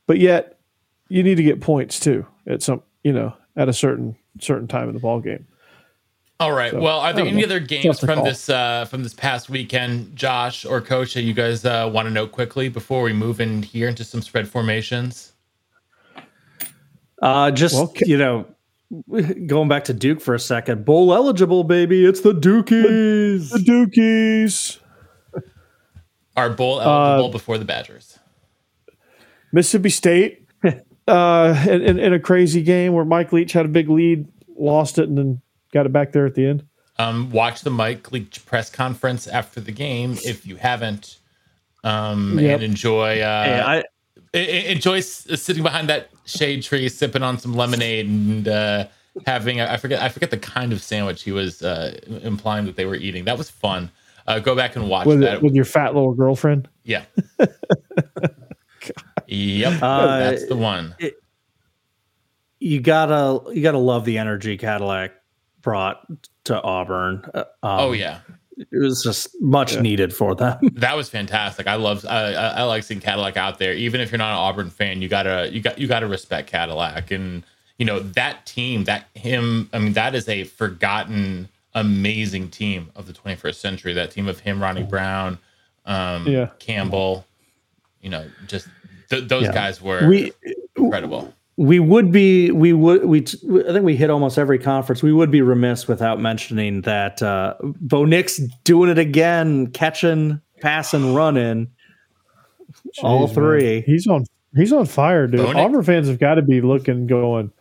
[0.06, 0.58] but yet
[1.08, 4.88] you need to get points too at some you know at a certain certain time
[4.88, 5.46] in the ball game.
[6.38, 6.70] All right.
[6.70, 7.44] So, well, are there any know.
[7.44, 11.66] other games from this uh, from this past weekend, Josh or Coach, that you guys
[11.66, 15.29] uh, want to know quickly before we move in here into some spread formations?
[17.20, 18.46] Uh, just well, you know,
[19.46, 20.84] going back to Duke for a second.
[20.84, 22.04] Bowl eligible, baby.
[22.04, 23.50] It's the Dukies.
[23.50, 24.78] The, the Dukies
[26.36, 28.18] are bowl eligible uh, before the Badgers.
[29.52, 30.48] Mississippi State
[31.08, 35.08] uh, in, in, a crazy game where Mike Leach had a big lead, lost it,
[35.08, 35.40] and then
[35.72, 36.64] got it back there at the end?
[36.98, 41.18] Um, watch the Mike Leach press conference after the game if you haven't,
[41.82, 42.54] um, yep.
[42.54, 43.20] and enjoy.
[43.20, 43.84] Uh, hey,
[44.34, 48.86] I, enjoy sitting behind that shade tree, sipping on some lemonade, and uh,
[49.26, 52.86] having I forget I forget the kind of sandwich he was uh, implying that they
[52.86, 53.24] were eating.
[53.24, 53.90] That was fun.
[54.26, 56.68] Uh, go back and watch with, that with your fat little girlfriend.
[56.84, 57.04] Yeah.
[59.26, 60.94] yep, uh, that's the one.
[60.98, 61.14] It,
[62.60, 65.12] you gotta you gotta love the energy Cadillac
[65.62, 66.06] brought
[66.44, 67.24] to Auburn.
[67.34, 68.20] Uh, um, oh yeah,
[68.70, 69.80] it was just much yeah.
[69.80, 70.58] needed for them.
[70.80, 71.66] That was fantastic.
[71.66, 73.74] I love I, I like seeing Cadillac out there.
[73.74, 77.10] Even if you're not an Auburn fan, you gotta you got you gotta respect Cadillac
[77.10, 77.42] and
[77.78, 79.68] you know that team that him.
[79.72, 83.92] I mean that is a forgotten amazing team of the 21st century.
[83.92, 85.38] That team of him, Ronnie Brown,
[85.86, 86.50] um, yeah.
[86.58, 87.26] Campbell.
[88.00, 88.68] You know, just
[89.10, 89.52] th- those yeah.
[89.52, 90.32] guys were we,
[90.76, 95.02] incredible we would be we would we I think we hit almost every conference.
[95.02, 101.12] We would be remiss without mentioning that uh, Bo Nix doing it again, catching, passing,
[101.12, 101.70] running,
[102.72, 103.74] Jeez, all three.
[103.74, 103.82] Man.
[103.84, 104.24] He's on
[104.56, 105.40] he's on fire, dude.
[105.40, 105.86] Bo Auburn Nix.
[105.86, 107.52] fans have got to be looking, going,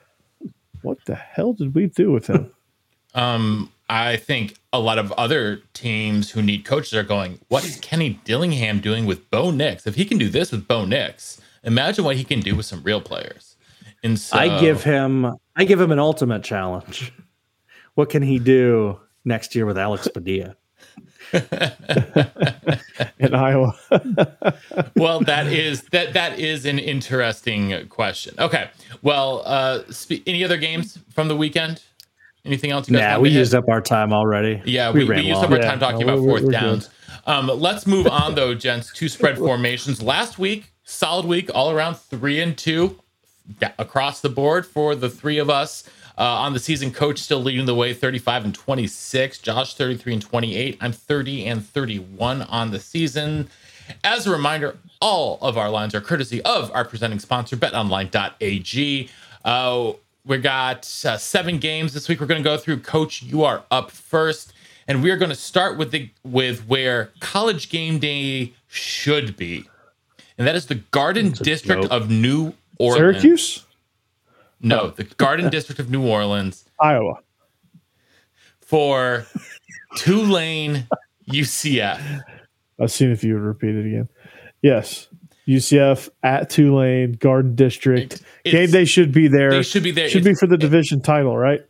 [0.82, 2.54] "What the hell did we do with him?"
[3.16, 7.76] um, I think a lot of other teams who need coaches are going, "What is
[7.82, 9.86] Kenny Dillingham doing with Bo Nix?
[9.86, 12.82] If he can do this with Bo Nix, imagine what he can do with some
[12.82, 13.58] real players."
[14.04, 17.12] And so I give him I give him an ultimate challenge.
[17.96, 20.56] What can he do next year with Alex Padilla?
[23.20, 23.76] in Iowa.
[24.96, 28.36] well, that is that that is an interesting question.
[28.40, 28.70] Okay.
[29.02, 31.84] Well, uh spe- any other games from the weekend?
[32.46, 32.90] Anything else?
[32.90, 34.62] You guys nah, we used up our time already.
[34.66, 36.90] Yeah, we, we, we used up our time talking about 4th downs.
[37.26, 38.94] Um, let's move on though, gents.
[38.94, 40.02] Two spread formations.
[40.02, 42.98] Last week, solid week, all around three and two
[43.78, 45.84] across the board for the three of us.
[46.18, 49.38] Uh, on the season, coach still leading the way 35 and 26.
[49.40, 50.78] Josh 33 and 28.
[50.82, 53.50] I'm 30 and 31 on the season.
[54.04, 59.10] As a reminder, all of our lines are courtesy of our presenting sponsor, betonline.ag.
[59.46, 59.94] Uh,
[60.26, 62.20] we got uh, seven games this week.
[62.20, 62.82] We're going to go through.
[62.82, 64.54] Coach, you are up first,
[64.88, 69.70] and we are going to start with the with where college game day should be,
[70.38, 71.92] and that is the Garden District joke.
[71.92, 72.98] of New Orleans.
[72.98, 73.66] Syracuse?
[74.62, 76.66] No, the Garden District of New Orleans.
[76.80, 77.20] Iowa.
[78.62, 79.26] For
[79.98, 80.88] Tulane
[81.30, 82.22] UCF.
[82.80, 84.10] I've seen if you would repeat it again.
[84.62, 85.08] Yes.
[85.48, 88.22] UCF at Tulane, Garden District.
[88.46, 89.50] It's, Game day should be there.
[89.50, 90.08] They should be there.
[90.08, 91.62] Should it's, be for the division it, title, right?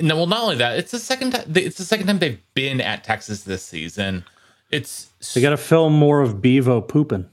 [0.00, 1.52] No, well, not only that, it's the second time.
[1.54, 4.24] It's the second time they've been at Texas this season.
[4.70, 7.28] It's they got to film more of Bevo pooping.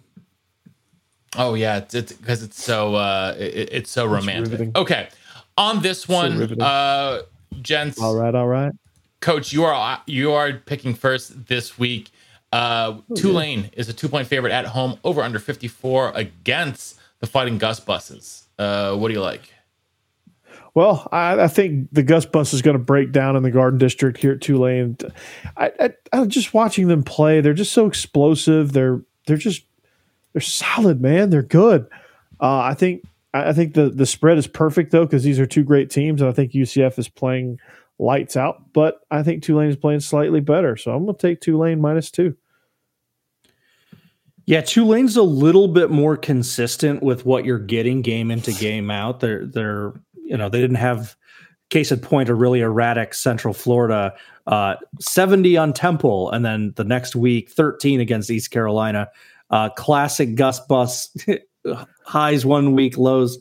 [1.37, 4.75] Oh yeah, it's because it's, it's, so uh, it, it's so romantic.
[4.75, 5.09] Okay,
[5.57, 7.21] on this one, so uh,
[7.61, 8.01] gents.
[8.01, 8.71] All right, all right.
[9.19, 12.11] Coach, you are you are picking first this week.
[12.51, 13.69] Uh, oh, Tulane yeah.
[13.73, 17.79] is a two point favorite at home, over under fifty four against the Fighting Gus
[17.79, 18.47] Buses.
[18.57, 19.51] Uh, what do you like?
[20.73, 23.79] Well, I, I, think the Gus Bus is going to break down in the Garden
[23.79, 24.97] District here at Tulane.
[25.55, 27.39] I, I, I'm just watching them play.
[27.39, 28.73] They're just so explosive.
[28.73, 29.63] They're they're just
[30.35, 31.29] they're solid, man.
[31.29, 31.87] They're good.
[32.41, 35.63] Uh, I think I think the the spread is perfect though because these are two
[35.63, 37.57] great teams, and I think UCF is playing
[37.99, 38.73] lights out.
[38.73, 42.11] But I think Tulane is playing slightly better, so I'm going to take Tulane minus
[42.11, 42.35] two.
[44.45, 49.21] Yeah, Tulane's a little bit more consistent with what you're getting game into game out.
[49.21, 51.15] They're they're you know they didn't have
[51.69, 54.13] case in point a really erratic Central Florida
[54.47, 59.07] uh, 70 on Temple, and then the next week 13 against East Carolina.
[59.49, 61.15] Uh, classic Gus Bus
[62.05, 63.37] highs one week, lows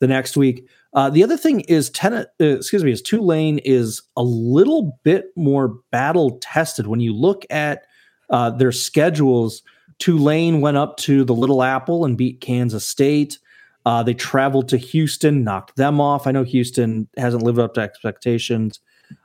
[0.00, 0.66] the next week.
[0.94, 5.26] Uh, the other thing is, ten, uh, excuse me, is Tulane is a little bit
[5.36, 6.86] more battle tested.
[6.86, 7.86] When you look at
[8.30, 9.62] uh, their schedules,
[9.98, 13.38] Tulane went up to the Little Apple and beat Kansas State.
[13.84, 16.26] Uh, they traveled to Houston, knocked them off.
[16.26, 18.80] I know Houston hasn't lived up to expectations,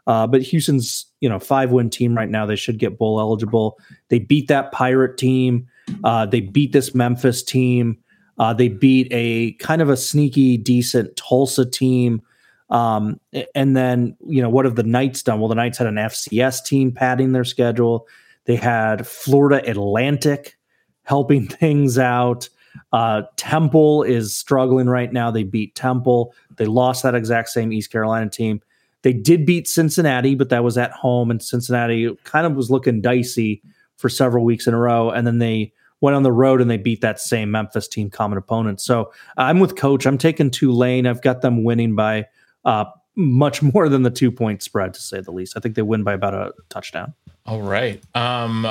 [0.07, 2.45] uh, but Houston's you know five win team right now.
[2.45, 3.79] They should get bowl eligible.
[4.09, 5.67] They beat that Pirate team.
[6.03, 7.97] Uh, they beat this Memphis team.
[8.37, 12.21] Uh, they beat a kind of a sneaky, decent Tulsa team.
[12.69, 13.19] Um,
[13.53, 15.39] and then, you know, what have the Knights done?
[15.39, 18.07] Well, the Knights had an FCS team padding their schedule.
[18.45, 20.57] They had Florida Atlantic
[21.03, 22.49] helping things out.
[22.91, 25.29] Uh, Temple is struggling right now.
[25.29, 26.33] They beat Temple.
[26.57, 28.61] They lost that exact same East Carolina team.
[29.03, 33.01] They did beat Cincinnati, but that was at home, and Cincinnati kind of was looking
[33.01, 33.61] dicey
[33.97, 36.75] for several weeks in a row, and then they went on the road and they
[36.75, 38.81] beat that same Memphis team, common opponent.
[38.81, 40.05] So I'm with Coach.
[40.05, 41.07] I'm taking Tulane.
[41.07, 42.25] I've got them winning by
[42.65, 42.83] uh,
[43.15, 45.53] much more than the two point spread, to say the least.
[45.55, 47.13] I think they win by about a touchdown.
[47.45, 48.03] All right.
[48.15, 48.67] Um,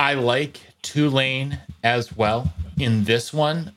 [0.00, 3.72] I like Tulane as well in this one,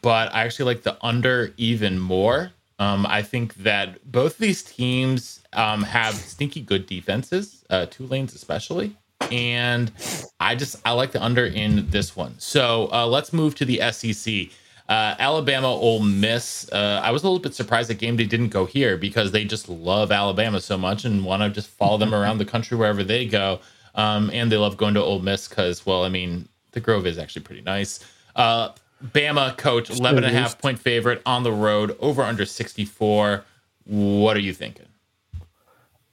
[0.00, 2.52] but I actually like the under even more.
[2.78, 8.96] Um, I think that both these teams um, have stinky good defenses, uh, Tulane's especially,
[9.30, 9.92] and
[10.40, 12.34] I just I like the under in this one.
[12.38, 14.50] So uh, let's move to the SEC.
[14.88, 16.68] Uh, Alabama, Ole Miss.
[16.72, 19.44] Uh, I was a little bit surprised that game day didn't go here because they
[19.44, 23.02] just love Alabama so much and want to just follow them around the country wherever
[23.02, 23.60] they go.
[23.94, 27.18] Um, and they love going to Ole Miss because, well, I mean, the Grove is
[27.18, 28.00] actually pretty nice.
[28.34, 28.70] Uh,
[29.02, 33.44] Bama coach, 11 and a half point favorite on the road, over under 64.
[33.84, 34.86] What are you thinking?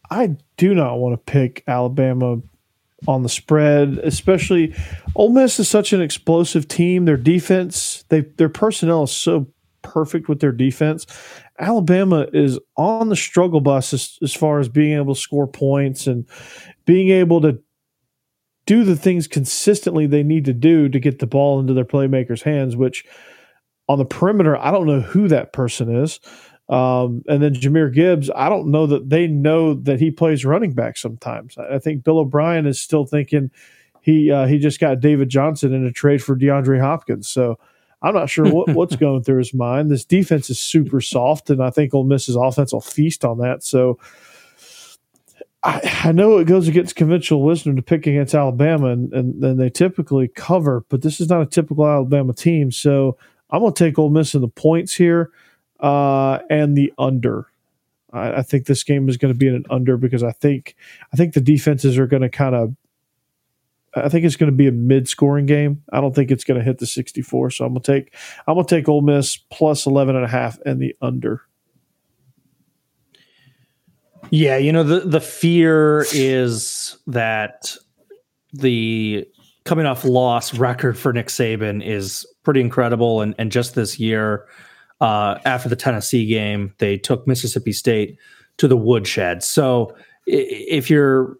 [0.09, 2.41] I do not want to pick Alabama
[3.07, 4.75] on the spread, especially
[5.15, 7.05] Ole Miss is such an explosive team.
[7.05, 9.47] Their defense, they their personnel is so
[9.81, 11.05] perfect with their defense.
[11.59, 16.07] Alabama is on the struggle bus as, as far as being able to score points
[16.07, 16.25] and
[16.85, 17.59] being able to
[18.65, 22.43] do the things consistently they need to do to get the ball into their playmakers'
[22.43, 23.03] hands, which
[23.87, 26.19] on the perimeter, I don't know who that person is.
[26.69, 30.73] Um, and then Jahmyr Gibbs, I don't know that they know that he plays running
[30.73, 31.57] back sometimes.
[31.57, 33.49] I think Bill O'Brien is still thinking
[34.01, 37.27] he uh, he just got David Johnson in a trade for DeAndre Hopkins.
[37.27, 37.57] So
[38.01, 39.89] I'm not sure what, what's going through his mind.
[39.89, 43.63] This defense is super soft, and I think Ole Miss's offense will feast on that.
[43.63, 43.97] So
[45.63, 49.59] I, I, know it goes against conventional wisdom to pick against Alabama, and, and, and
[49.59, 52.71] they typically cover, but this is not a typical Alabama team.
[52.71, 53.17] So
[53.49, 55.31] I'm going to take Ole Miss in the points here
[55.79, 57.47] uh, and the under.
[58.11, 60.75] I, I think this game is going to be an under because I think
[61.13, 62.75] I think the defenses are going to kind of.
[63.95, 65.81] I think it's going to be a mid-scoring game.
[65.91, 67.49] I don't think it's going to hit the 64.
[67.49, 68.13] So I'm going to take
[68.47, 71.41] I'm going to take Ole Miss plus 11 and a half and the under.
[74.31, 77.75] Yeah, you know the the fear is that
[78.53, 79.27] the
[79.63, 84.45] coming off loss record for Nick Saban is pretty incredible, and and just this year,
[85.01, 88.17] uh, after the Tennessee game, they took Mississippi State
[88.57, 89.43] to the woodshed.
[89.43, 91.37] So if you're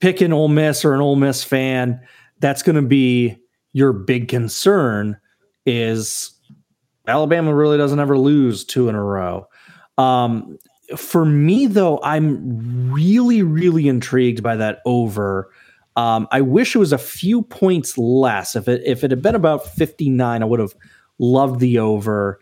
[0.00, 2.00] picking Ole Miss or an Ole Miss fan,
[2.38, 3.36] that's going to be
[3.72, 5.18] your big concern.
[5.66, 6.32] Is
[7.06, 9.46] Alabama really doesn't ever lose two in a row?
[9.98, 10.58] Um,
[10.96, 15.50] for me, though, I'm really, really intrigued by that over.
[15.96, 18.56] Um, I wish it was a few points less.
[18.56, 20.74] If it if it had been about 59, I would have
[21.18, 22.40] loved the over.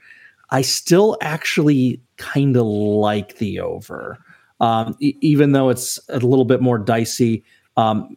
[0.50, 4.18] I still actually kind of like the over,
[4.60, 7.44] um, e- even though it's a little bit more dicey.
[7.76, 8.16] Um,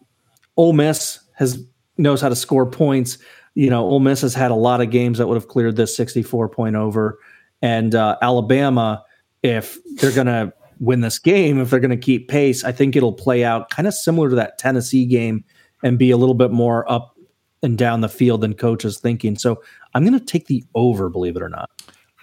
[0.58, 1.64] Ole Miss has
[1.98, 3.18] knows how to score points.
[3.54, 5.96] You know, Ole Miss has had a lot of games that would have cleared this
[5.96, 7.20] 64 point over,
[7.62, 9.04] and uh, Alabama
[9.44, 12.96] if they're going to win this game, if they're going to keep pace, I think
[12.96, 15.44] it'll play out kind of similar to that Tennessee game
[15.84, 17.18] and be a little bit more up
[17.64, 19.38] and down the field than coach is thinking.
[19.38, 19.62] So
[19.94, 21.70] I'm going to take the over, believe it or not.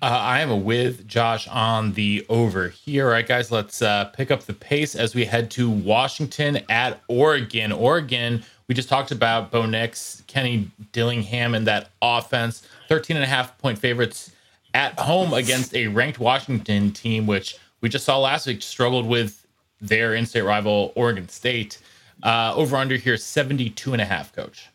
[0.01, 3.07] Uh, I am with Josh on the over here.
[3.07, 7.01] All right, guys, let's uh, pick up the pace as we head to Washington at
[7.09, 7.73] Oregon.
[7.73, 12.63] Oregon, we just talked about Bo Nix, Kenny Dillingham, and that offense.
[12.89, 14.31] 13 and a half point favorites
[14.73, 19.49] at home against a ranked Washington team, which we just saw last week struggled with
[19.81, 21.79] their in-state rival Oregon State.
[22.23, 24.69] Uh, over under here 72 and a half, coach.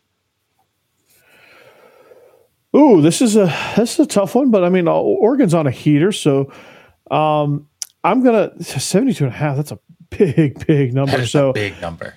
[2.76, 5.70] Ooh, this is a this is a tough one, but I mean Oregon's on a
[5.70, 6.52] heater, so
[7.10, 7.68] um,
[8.02, 9.56] I'm gonna 72 and a half.
[9.56, 9.78] That's a
[10.10, 11.26] big, big number.
[11.26, 12.14] so big number.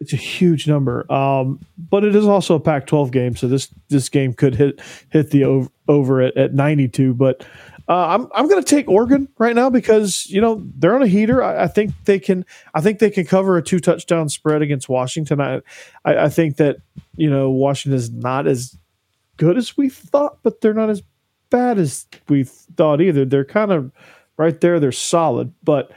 [0.00, 4.08] It's a huge number, um, but it is also a Pac-12 game, so this this
[4.08, 7.12] game could hit hit the over, over at, at 92.
[7.12, 7.46] But
[7.86, 11.06] uh, I'm I'm going to take Oregon right now because you know they're on a
[11.06, 11.42] heater.
[11.42, 12.46] I, I, think they can.
[12.72, 15.40] I think they can cover a two touchdown spread against Washington.
[15.40, 15.56] I,
[16.04, 16.76] I, I think that
[17.16, 18.78] you know Washington is not as
[19.40, 21.02] good as we thought, but they're not as
[21.48, 23.24] bad as we thought either.
[23.24, 23.90] They're kind of
[24.36, 24.78] right there.
[24.78, 25.90] They're solid, but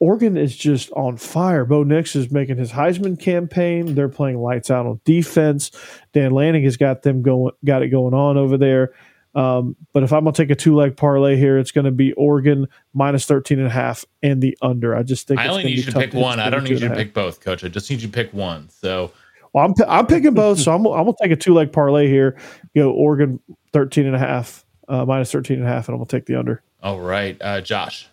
[0.00, 1.64] Oregon is just on fire.
[1.64, 3.94] Bo Nix is making his Heisman campaign.
[3.94, 5.70] They're playing lights out on defense.
[6.12, 8.92] Dan Lanning has got them going, got it going on over there.
[9.36, 11.92] Um, but if I'm going to take a two leg parlay here, it's going to
[11.92, 14.96] be Oregon minus 13 and a half and the under.
[14.96, 16.40] I just think I only need you to pick one.
[16.40, 17.62] I don't need you to pick both, coach.
[17.62, 18.70] I just need you to pick one.
[18.70, 19.12] So,
[19.56, 20.60] well, I'm, I'm picking both.
[20.60, 22.36] so I'm, I'm going to take a two leg parlay here.
[22.74, 23.40] Go Oregon
[23.72, 26.26] 13 and a half, uh, minus 13 and a half, and I'm going to take
[26.26, 26.62] the under.
[26.82, 27.38] All right.
[27.40, 28.06] Uh, Josh.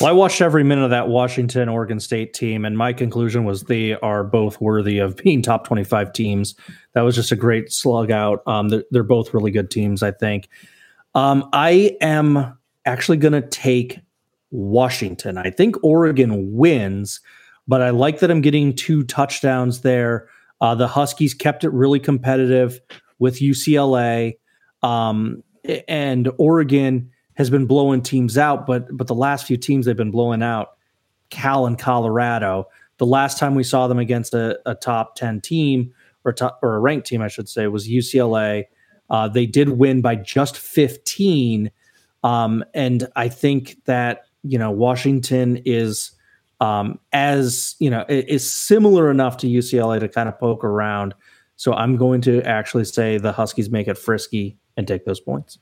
[0.00, 3.62] Well, I watched every minute of that Washington Oregon State team, and my conclusion was
[3.62, 6.56] they are both worthy of being top 25 teams.
[6.94, 8.42] That was just a great slug out.
[8.48, 10.48] Um, they're, they're, both really good teams, I think.
[11.14, 14.00] Um, I am actually going to take
[14.50, 15.38] Washington.
[15.38, 17.20] I think Oregon wins,
[17.68, 20.28] but I like that I'm getting two touchdowns there.
[20.60, 22.80] Uh, the Huskies kept it really competitive
[23.18, 24.34] with UCLA,
[24.82, 25.42] um,
[25.88, 30.10] and Oregon has been blowing teams out, but but the last few teams they've been
[30.10, 30.76] blowing out,
[31.30, 32.68] Cal and Colorado.
[32.98, 35.92] The last time we saw them against a, a top ten team
[36.24, 38.64] or top, or a ranked team, I should say, was UCLA.
[39.08, 41.70] Uh, they did win by just 15,
[42.24, 46.12] um, and I think that you know Washington is
[46.60, 51.14] um, as you know is similar enough to UCLA to kind of poke around.
[51.56, 55.58] So I'm going to actually say the Huskies make it frisky and take those points.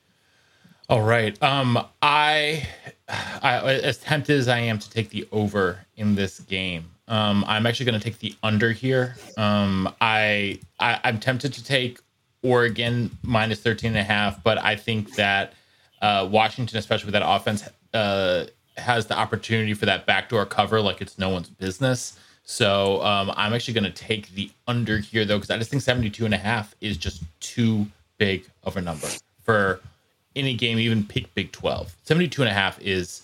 [0.89, 1.41] All right.
[1.43, 2.67] Um, I,
[3.09, 7.67] I, as tempted as I am to take the over in this game, um, I'm
[7.67, 9.17] actually going to take the under here.
[9.39, 12.01] Um, I, I, I'm tempted to take
[12.43, 15.55] Oregon minus 13 and a half, but I think that
[16.03, 18.45] uh, Washington, especially with that offense, uh,
[18.77, 22.18] has the opportunity for that backdoor cover like it's no one's business.
[22.45, 25.83] So um, I'm actually going to take the under here though, because I just think
[25.83, 27.87] 72 and a half is just too
[28.18, 29.09] big of a number
[29.43, 29.81] for
[30.37, 31.95] any game, even pick Big 12.
[32.03, 33.22] 72 and a half is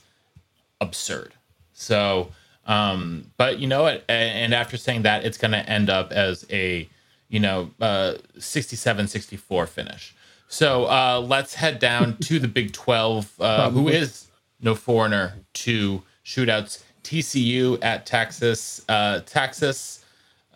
[0.80, 1.34] absurd.
[1.72, 2.30] So,
[2.66, 4.04] um, but you know what?
[4.08, 6.88] And after saying that, it's going to end up as a,
[7.28, 10.14] you know, uh, 67 64 finish.
[10.48, 14.26] So uh, let's head down to the Big 12, uh, who is
[14.62, 16.82] no foreigner to shootouts.
[17.02, 18.84] TCU at Texas.
[18.88, 20.04] Uh, Texas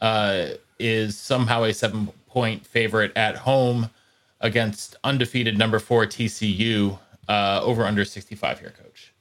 [0.00, 0.48] uh,
[0.78, 3.90] is somehow a seven point favorite at home
[4.40, 6.98] against undefeated number four TCU.
[7.26, 9.14] Uh, over under 65 here, coach.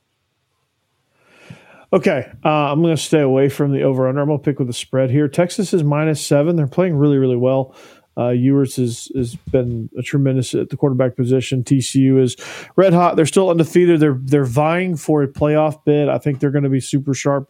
[1.94, 4.20] Okay, uh, I'm going to stay away from the over under.
[4.20, 5.28] I'm going to pick with the spread here.
[5.28, 6.56] Texas is minus seven.
[6.56, 7.76] They're playing really, really well.
[8.18, 11.64] Uh, Ewers has, has been a tremendous at the quarterback position.
[11.64, 12.36] TCU is
[12.76, 13.16] red hot.
[13.16, 14.00] They're still undefeated.
[14.00, 16.10] They're they're vying for a playoff bid.
[16.10, 17.50] I think they're going to be super sharp,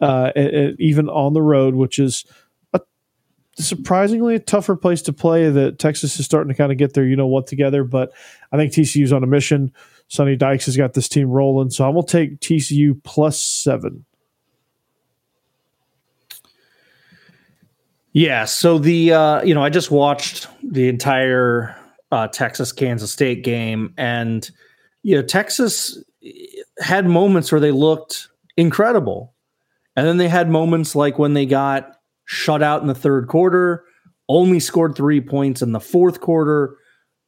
[0.00, 0.32] uh,
[0.78, 2.26] even on the road, which is
[2.74, 2.80] a,
[3.54, 5.48] surprisingly a tougher place to play.
[5.48, 8.12] That Texas is starting to kind of get their you know what together, but
[8.52, 9.72] I think TCU's on a mission.
[10.08, 14.04] Sonny Dykes has got this team rolling, so I'm gonna take TCU plus seven.
[18.12, 18.44] Yeah.
[18.44, 21.76] So the uh, you know I just watched the entire
[22.10, 24.50] uh, Texas Kansas State game, and
[25.02, 26.02] you know Texas
[26.78, 29.34] had moments where they looked incredible,
[29.96, 33.84] and then they had moments like when they got shut out in the third quarter,
[34.28, 36.76] only scored three points in the fourth quarter.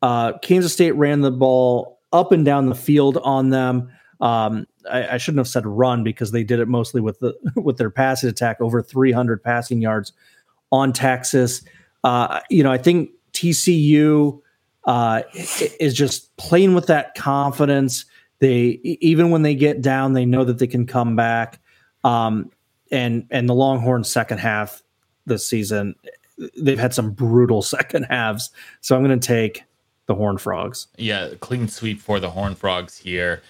[0.00, 3.88] Uh, Kansas State ran the ball up and down the field on them.
[4.20, 7.76] Um, I, I, shouldn't have said run because they did it mostly with the with
[7.76, 10.12] their passing attack, over 300 passing yards
[10.72, 11.62] on Texas.
[12.02, 14.40] Uh, you know, I think TCU
[14.84, 15.22] uh,
[15.78, 18.04] is just playing with that confidence.
[18.40, 21.60] They even when they get down, they know that they can come back.
[22.02, 22.50] Um,
[22.90, 24.82] and and the Longhorns second half
[25.26, 25.94] this season,
[26.58, 28.50] they've had some brutal second halves.
[28.80, 29.62] So I'm going to take
[30.06, 30.88] the Horn Frogs.
[30.96, 33.42] Yeah, clean sweep for the Horn Frogs here.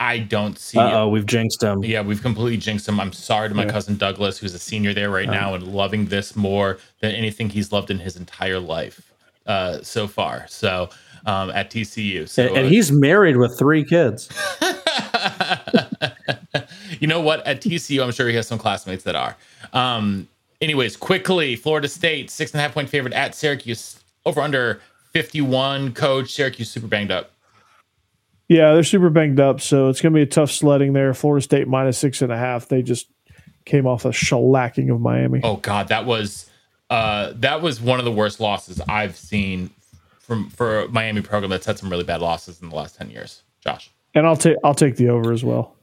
[0.00, 0.78] I don't see.
[0.78, 1.84] Oh, we've jinxed him.
[1.84, 2.98] Yeah, we've completely jinxed him.
[2.98, 3.70] I'm sorry to my yeah.
[3.70, 7.70] cousin Douglas, who's a senior there right now and loving this more than anything he's
[7.70, 9.12] loved in his entire life
[9.46, 10.46] uh, so far.
[10.48, 10.88] So
[11.26, 14.30] um, at TCU, so, and, and uh, he's married with three kids.
[16.98, 17.46] you know what?
[17.46, 19.36] At TCU, I'm sure he has some classmates that are.
[19.74, 20.28] Um,
[20.62, 24.80] anyways, quickly, Florida State six and a half point favorite at Syracuse over under
[25.12, 25.92] 51.
[25.92, 27.32] Coach Syracuse super banged up.
[28.50, 31.14] Yeah, they're super banged up, so it's going to be a tough sledding there.
[31.14, 32.66] Florida State minus six and a half.
[32.66, 33.08] They just
[33.64, 35.40] came off a shellacking of Miami.
[35.44, 36.50] Oh God, that was
[36.90, 39.70] uh, that was one of the worst losses I've seen
[40.18, 43.08] from for a Miami program that's had some really bad losses in the last ten
[43.08, 43.44] years.
[43.60, 45.76] Josh, and I'll take I'll take the over as well.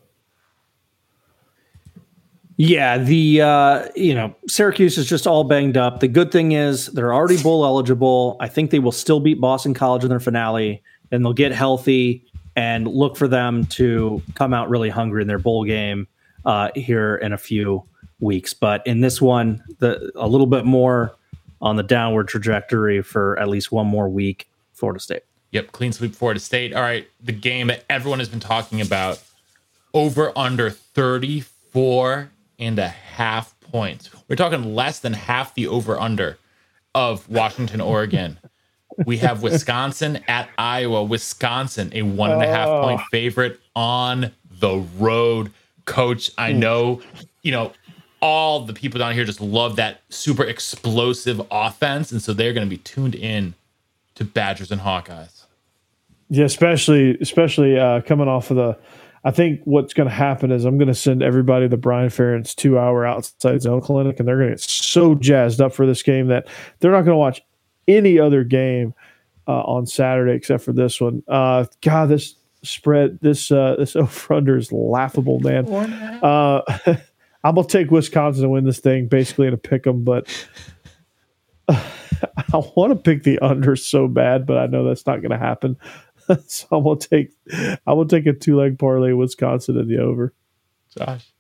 [2.58, 6.02] Yeah, the uh, you know Syracuse is just all banged up.
[6.02, 8.36] The good thing is they're already bowl eligible.
[8.42, 12.26] I think they will still beat Boston College in their finale, and they'll get healthy
[12.58, 16.08] and look for them to come out really hungry in their bowl game
[16.44, 17.84] uh, here in a few
[18.20, 18.54] weeks.
[18.54, 21.16] But in this one, the a little bit more
[21.62, 24.50] on the downward trajectory for at least one more week.
[24.74, 25.24] Florida State.
[25.52, 26.74] Yep, clean sweep Florida State.
[26.74, 29.22] All right, the game that everyone has been talking about
[29.94, 32.30] over under 34
[32.60, 34.10] and a half points.
[34.28, 36.38] We're talking less than half the over under
[36.96, 38.40] of Washington, Oregon
[39.06, 41.04] we have Wisconsin at Iowa.
[41.04, 42.82] Wisconsin, a one and a half oh.
[42.84, 45.52] point favorite on the road.
[45.86, 46.60] Coach, I hmm.
[46.60, 47.02] know,
[47.44, 47.72] you know,
[48.22, 52.12] all the people down here just love that super explosive offense.
[52.12, 53.54] And so they're going to be tuned in
[54.16, 55.46] to Badgers and Hawkeyes.
[56.30, 58.78] Yeah, especially especially uh, coming off of the.
[59.24, 62.56] I think what's going to happen is I'm going to send everybody the Brian Ferentz
[62.56, 66.04] two hour outside zone clinic, and they're going to get so jazzed up for this
[66.04, 66.48] game that
[66.80, 67.42] they're not going to watch
[67.88, 68.94] any other game
[69.48, 71.24] uh, on Saturday except for this one.
[71.28, 75.68] Uh, God, this spread this uh, this over under is laughable, man.
[75.72, 76.62] Uh,
[77.44, 80.28] I'm gonna take Wisconsin to win this thing, basically in a pick 'em, but
[81.70, 81.84] I
[82.76, 85.78] want to pick the under so bad, but I know that's not going to happen.
[86.48, 90.34] so I'm gonna take I'm gonna take a two leg parlay Wisconsin in the over.
[90.98, 91.32] Josh.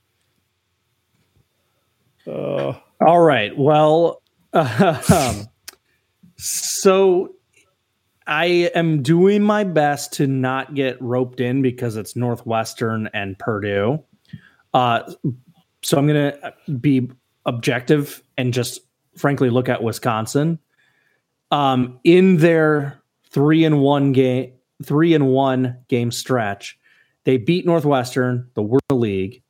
[2.25, 2.73] Uh,
[3.05, 3.57] All right.
[3.57, 4.21] Well,
[4.53, 5.47] um,
[6.37, 7.35] so
[8.27, 14.03] I am doing my best to not get roped in because it's Northwestern and Purdue.
[14.73, 15.11] Uh,
[15.81, 17.09] so I'm going to be
[17.45, 18.81] objective and just
[19.15, 20.59] frankly look at Wisconsin.
[21.51, 24.51] Um, in their three and one game,
[24.83, 26.77] three and one game stretch,
[27.23, 29.41] they beat Northwestern, the World League.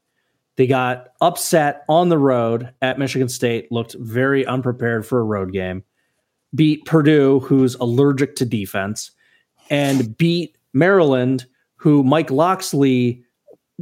[0.56, 5.52] They got upset on the road at Michigan State, looked very unprepared for a road
[5.52, 5.84] game.
[6.56, 9.12] Beat Purdue, who's allergic to defense,
[9.70, 11.46] and beat Maryland,
[11.76, 13.24] who Mike Locksley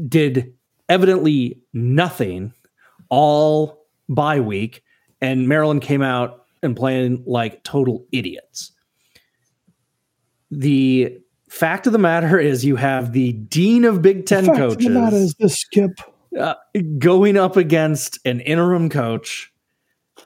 [0.08, 0.54] did
[0.90, 2.54] evidently nothing
[3.10, 4.84] all bye week,
[5.22, 8.72] and Maryland came out and playing like total idiots.
[10.52, 11.18] The
[11.50, 14.86] fact of the matter is, you have the dean of Big Ten the coaches.
[14.86, 16.00] Of the matter is the skip
[16.40, 16.56] uh,
[16.98, 19.52] going up against an interim coach.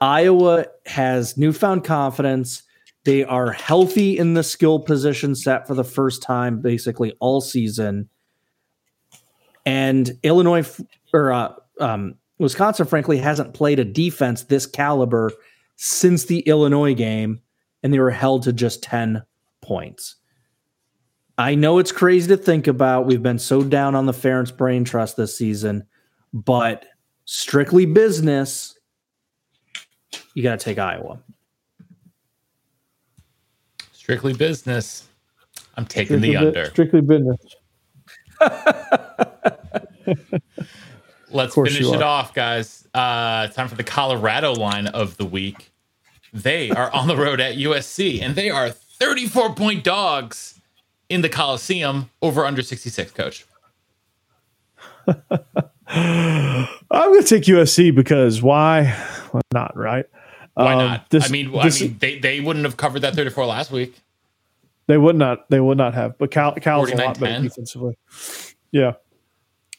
[0.00, 2.62] Iowa has newfound confidence.
[3.04, 8.08] They are healthy in the skill position set for the first time, basically all season.
[9.66, 10.68] And Illinois
[11.12, 15.30] or uh, um, Wisconsin, frankly, hasn't played a defense this caliber
[15.76, 17.40] since the Illinois game,
[17.82, 19.22] and they were held to just 10
[19.60, 20.16] points.
[21.36, 23.06] I know it's crazy to think about.
[23.06, 25.84] We've been so down on the Ferentz Brain Trust this season,
[26.34, 26.84] but
[27.24, 28.78] strictly business,
[30.34, 31.20] you got to take Iowa.
[33.92, 35.06] Strictly business.
[35.76, 36.64] I'm taking strictly the under.
[36.66, 37.38] Strictly business.
[41.30, 42.88] Let's finish it off, guys.
[42.92, 45.70] Uh, time for the Colorado line of the week.
[46.32, 50.60] They are on the road at USC, and they are 34 point dogs
[51.08, 53.46] in the Coliseum over under 66, coach.
[55.92, 58.84] I'm going to take USC because why?
[59.32, 60.06] Why not, right?
[60.54, 61.10] Why um, not?
[61.10, 64.00] This, I mean, this, I mean, they, they wouldn't have covered that 34 last week.
[64.86, 65.48] They would not.
[65.50, 66.18] They would not have.
[66.18, 67.96] But Cal, Cal's a lot better defensively.
[68.72, 68.94] Yeah,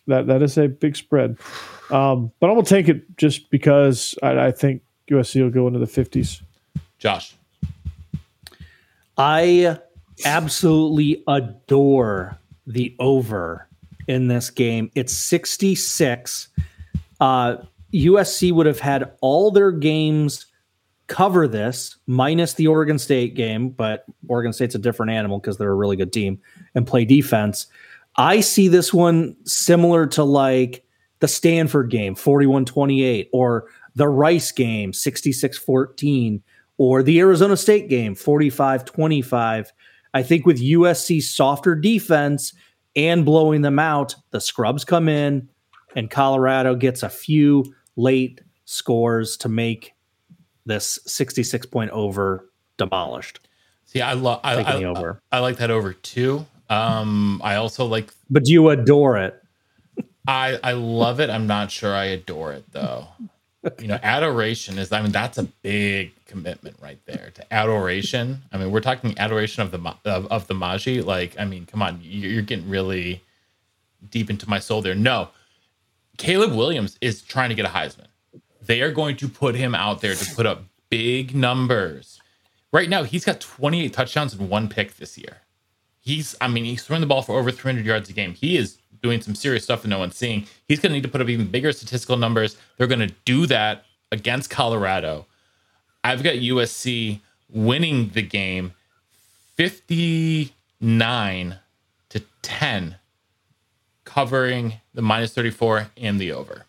[0.08, 1.38] that that is a big spread.
[1.90, 5.80] Um, but I'm gonna take it just because I, I think USC will go into
[5.80, 6.42] the 50s.
[6.98, 7.36] Josh,
[9.18, 9.80] I
[10.24, 13.68] absolutely adore the over
[14.12, 14.92] in this game.
[14.94, 16.50] It's 66.
[17.22, 17.58] Uh,
[17.94, 20.48] USC would have had all their games
[21.08, 25.72] cover this, minus the Oregon State game, but Oregon State's a different animal because they're
[25.72, 26.42] a really good team
[26.76, 27.68] and play defense.
[28.18, 30.84] I see this one similar to like
[31.20, 36.44] the Stanford game, 41 28, or the Rice game, 66 14,
[36.78, 39.72] or the Arizona State game, 45 25.
[40.14, 42.54] I think with USC softer defense
[42.96, 45.50] and blowing them out, the scrubs come in
[45.96, 47.64] and Colorado gets a few
[47.96, 49.94] late scores to make
[50.66, 53.48] this 66 point over demolished.
[53.86, 55.22] See, I love I, I, over.
[55.32, 56.46] I, I like that over too.
[56.70, 59.38] Um, I also like But do you adore it?
[60.28, 61.30] I I love it.
[61.30, 63.08] I'm not sure I adore it though.
[63.80, 68.42] You know, adoration is I mean that's a big commitment right there to adoration.
[68.52, 71.02] I mean, we're talking adoration of the of, of the Magi.
[71.02, 73.22] Like, I mean, come on, you're getting really
[74.10, 74.96] deep into my soul there.
[74.96, 75.30] No,
[76.18, 78.08] Caleb Williams is trying to get a Heisman.
[78.64, 82.20] They are going to put him out there to put up big numbers.
[82.72, 85.42] Right now, he's got 28 touchdowns and one pick this year.
[86.02, 88.34] He's, I mean, he's throwing the ball for over 300 yards a game.
[88.34, 90.46] He is doing some serious stuff that no one's seeing.
[90.68, 92.58] He's going to need to put up even bigger statistical numbers.
[92.78, 95.28] They're going to do that against Colorado.
[96.04, 98.74] I've got USC winning the game
[99.56, 101.60] 59
[102.10, 102.96] to 10,
[104.04, 106.66] covering the minus 34 and the over.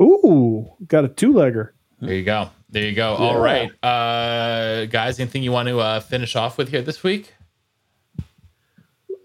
[0.00, 1.70] Ooh, got a two legger.
[2.00, 2.50] There you go.
[2.70, 3.12] There you go.
[3.12, 3.24] Yeah.
[3.24, 3.70] All right.
[3.82, 7.32] Uh, guys, anything you want to uh, finish off with here this week?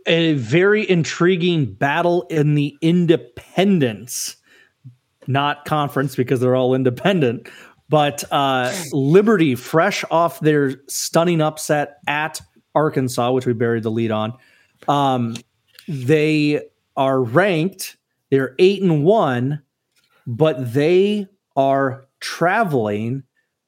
[0.06, 4.36] A very intriguing battle in the independence,
[5.28, 7.50] not conference because they're all independent,
[7.90, 12.42] but uh, Liberty, fresh off their stunning upset at
[12.76, 14.34] Arkansas, which we buried the lead on.
[14.88, 15.36] Um,
[15.88, 16.62] they
[16.98, 17.98] are ranked,
[18.30, 19.62] they're eight and one
[20.26, 23.24] but they are traveling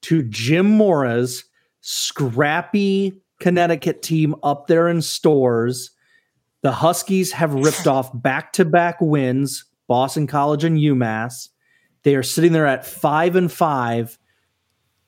[0.06, 1.46] to Jim Mora's
[1.82, 5.90] scrappy Connecticut team up there in Storrs.
[6.62, 11.50] The Huskies have ripped off back to back wins, Boston College and UMass.
[12.04, 14.20] They are sitting there at five and five.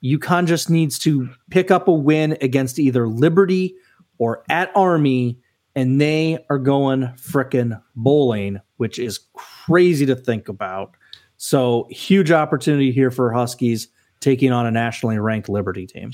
[0.04, 3.76] UConn just needs to pick up a win against either Liberty
[4.18, 5.40] or at Army,
[5.76, 10.96] and they are going frickin' bowling, which is crazy to think about.
[11.38, 13.90] So, huge opportunity here for Huskies
[14.20, 16.12] taking on a nationally ranked Liberty team.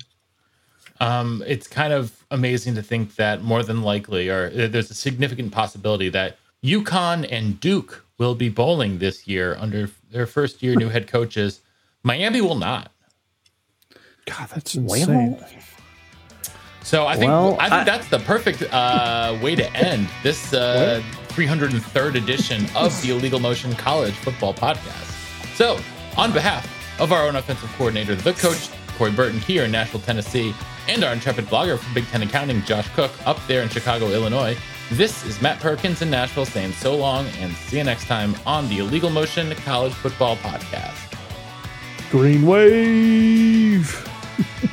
[1.00, 4.94] Um, it's kind of amazing to think that more than likely, or uh, there's a
[4.94, 10.76] significant possibility that UConn and Duke will be bowling this year under their first year
[10.76, 11.62] new head coaches.
[12.04, 12.92] Miami will not.
[14.26, 15.32] God, that's insane.
[15.34, 15.50] Well,
[16.84, 20.54] so I think well, I think I, that's the perfect uh, way to end this
[20.54, 25.56] uh, 303rd edition of the Illegal Motion College Football Podcast.
[25.56, 25.80] So,
[26.18, 30.54] on behalf of our own offensive coordinator, the coach Corey Burton here in Nashville, Tennessee,
[30.88, 34.58] and our intrepid blogger from Big Ten Accounting, Josh Cook, up there in Chicago, Illinois.
[34.92, 38.68] This is Matt Perkins in Nashville saying so long and see you next time on
[38.70, 41.00] the Illegal Motion College Football Podcast.
[42.12, 44.10] Green Wave.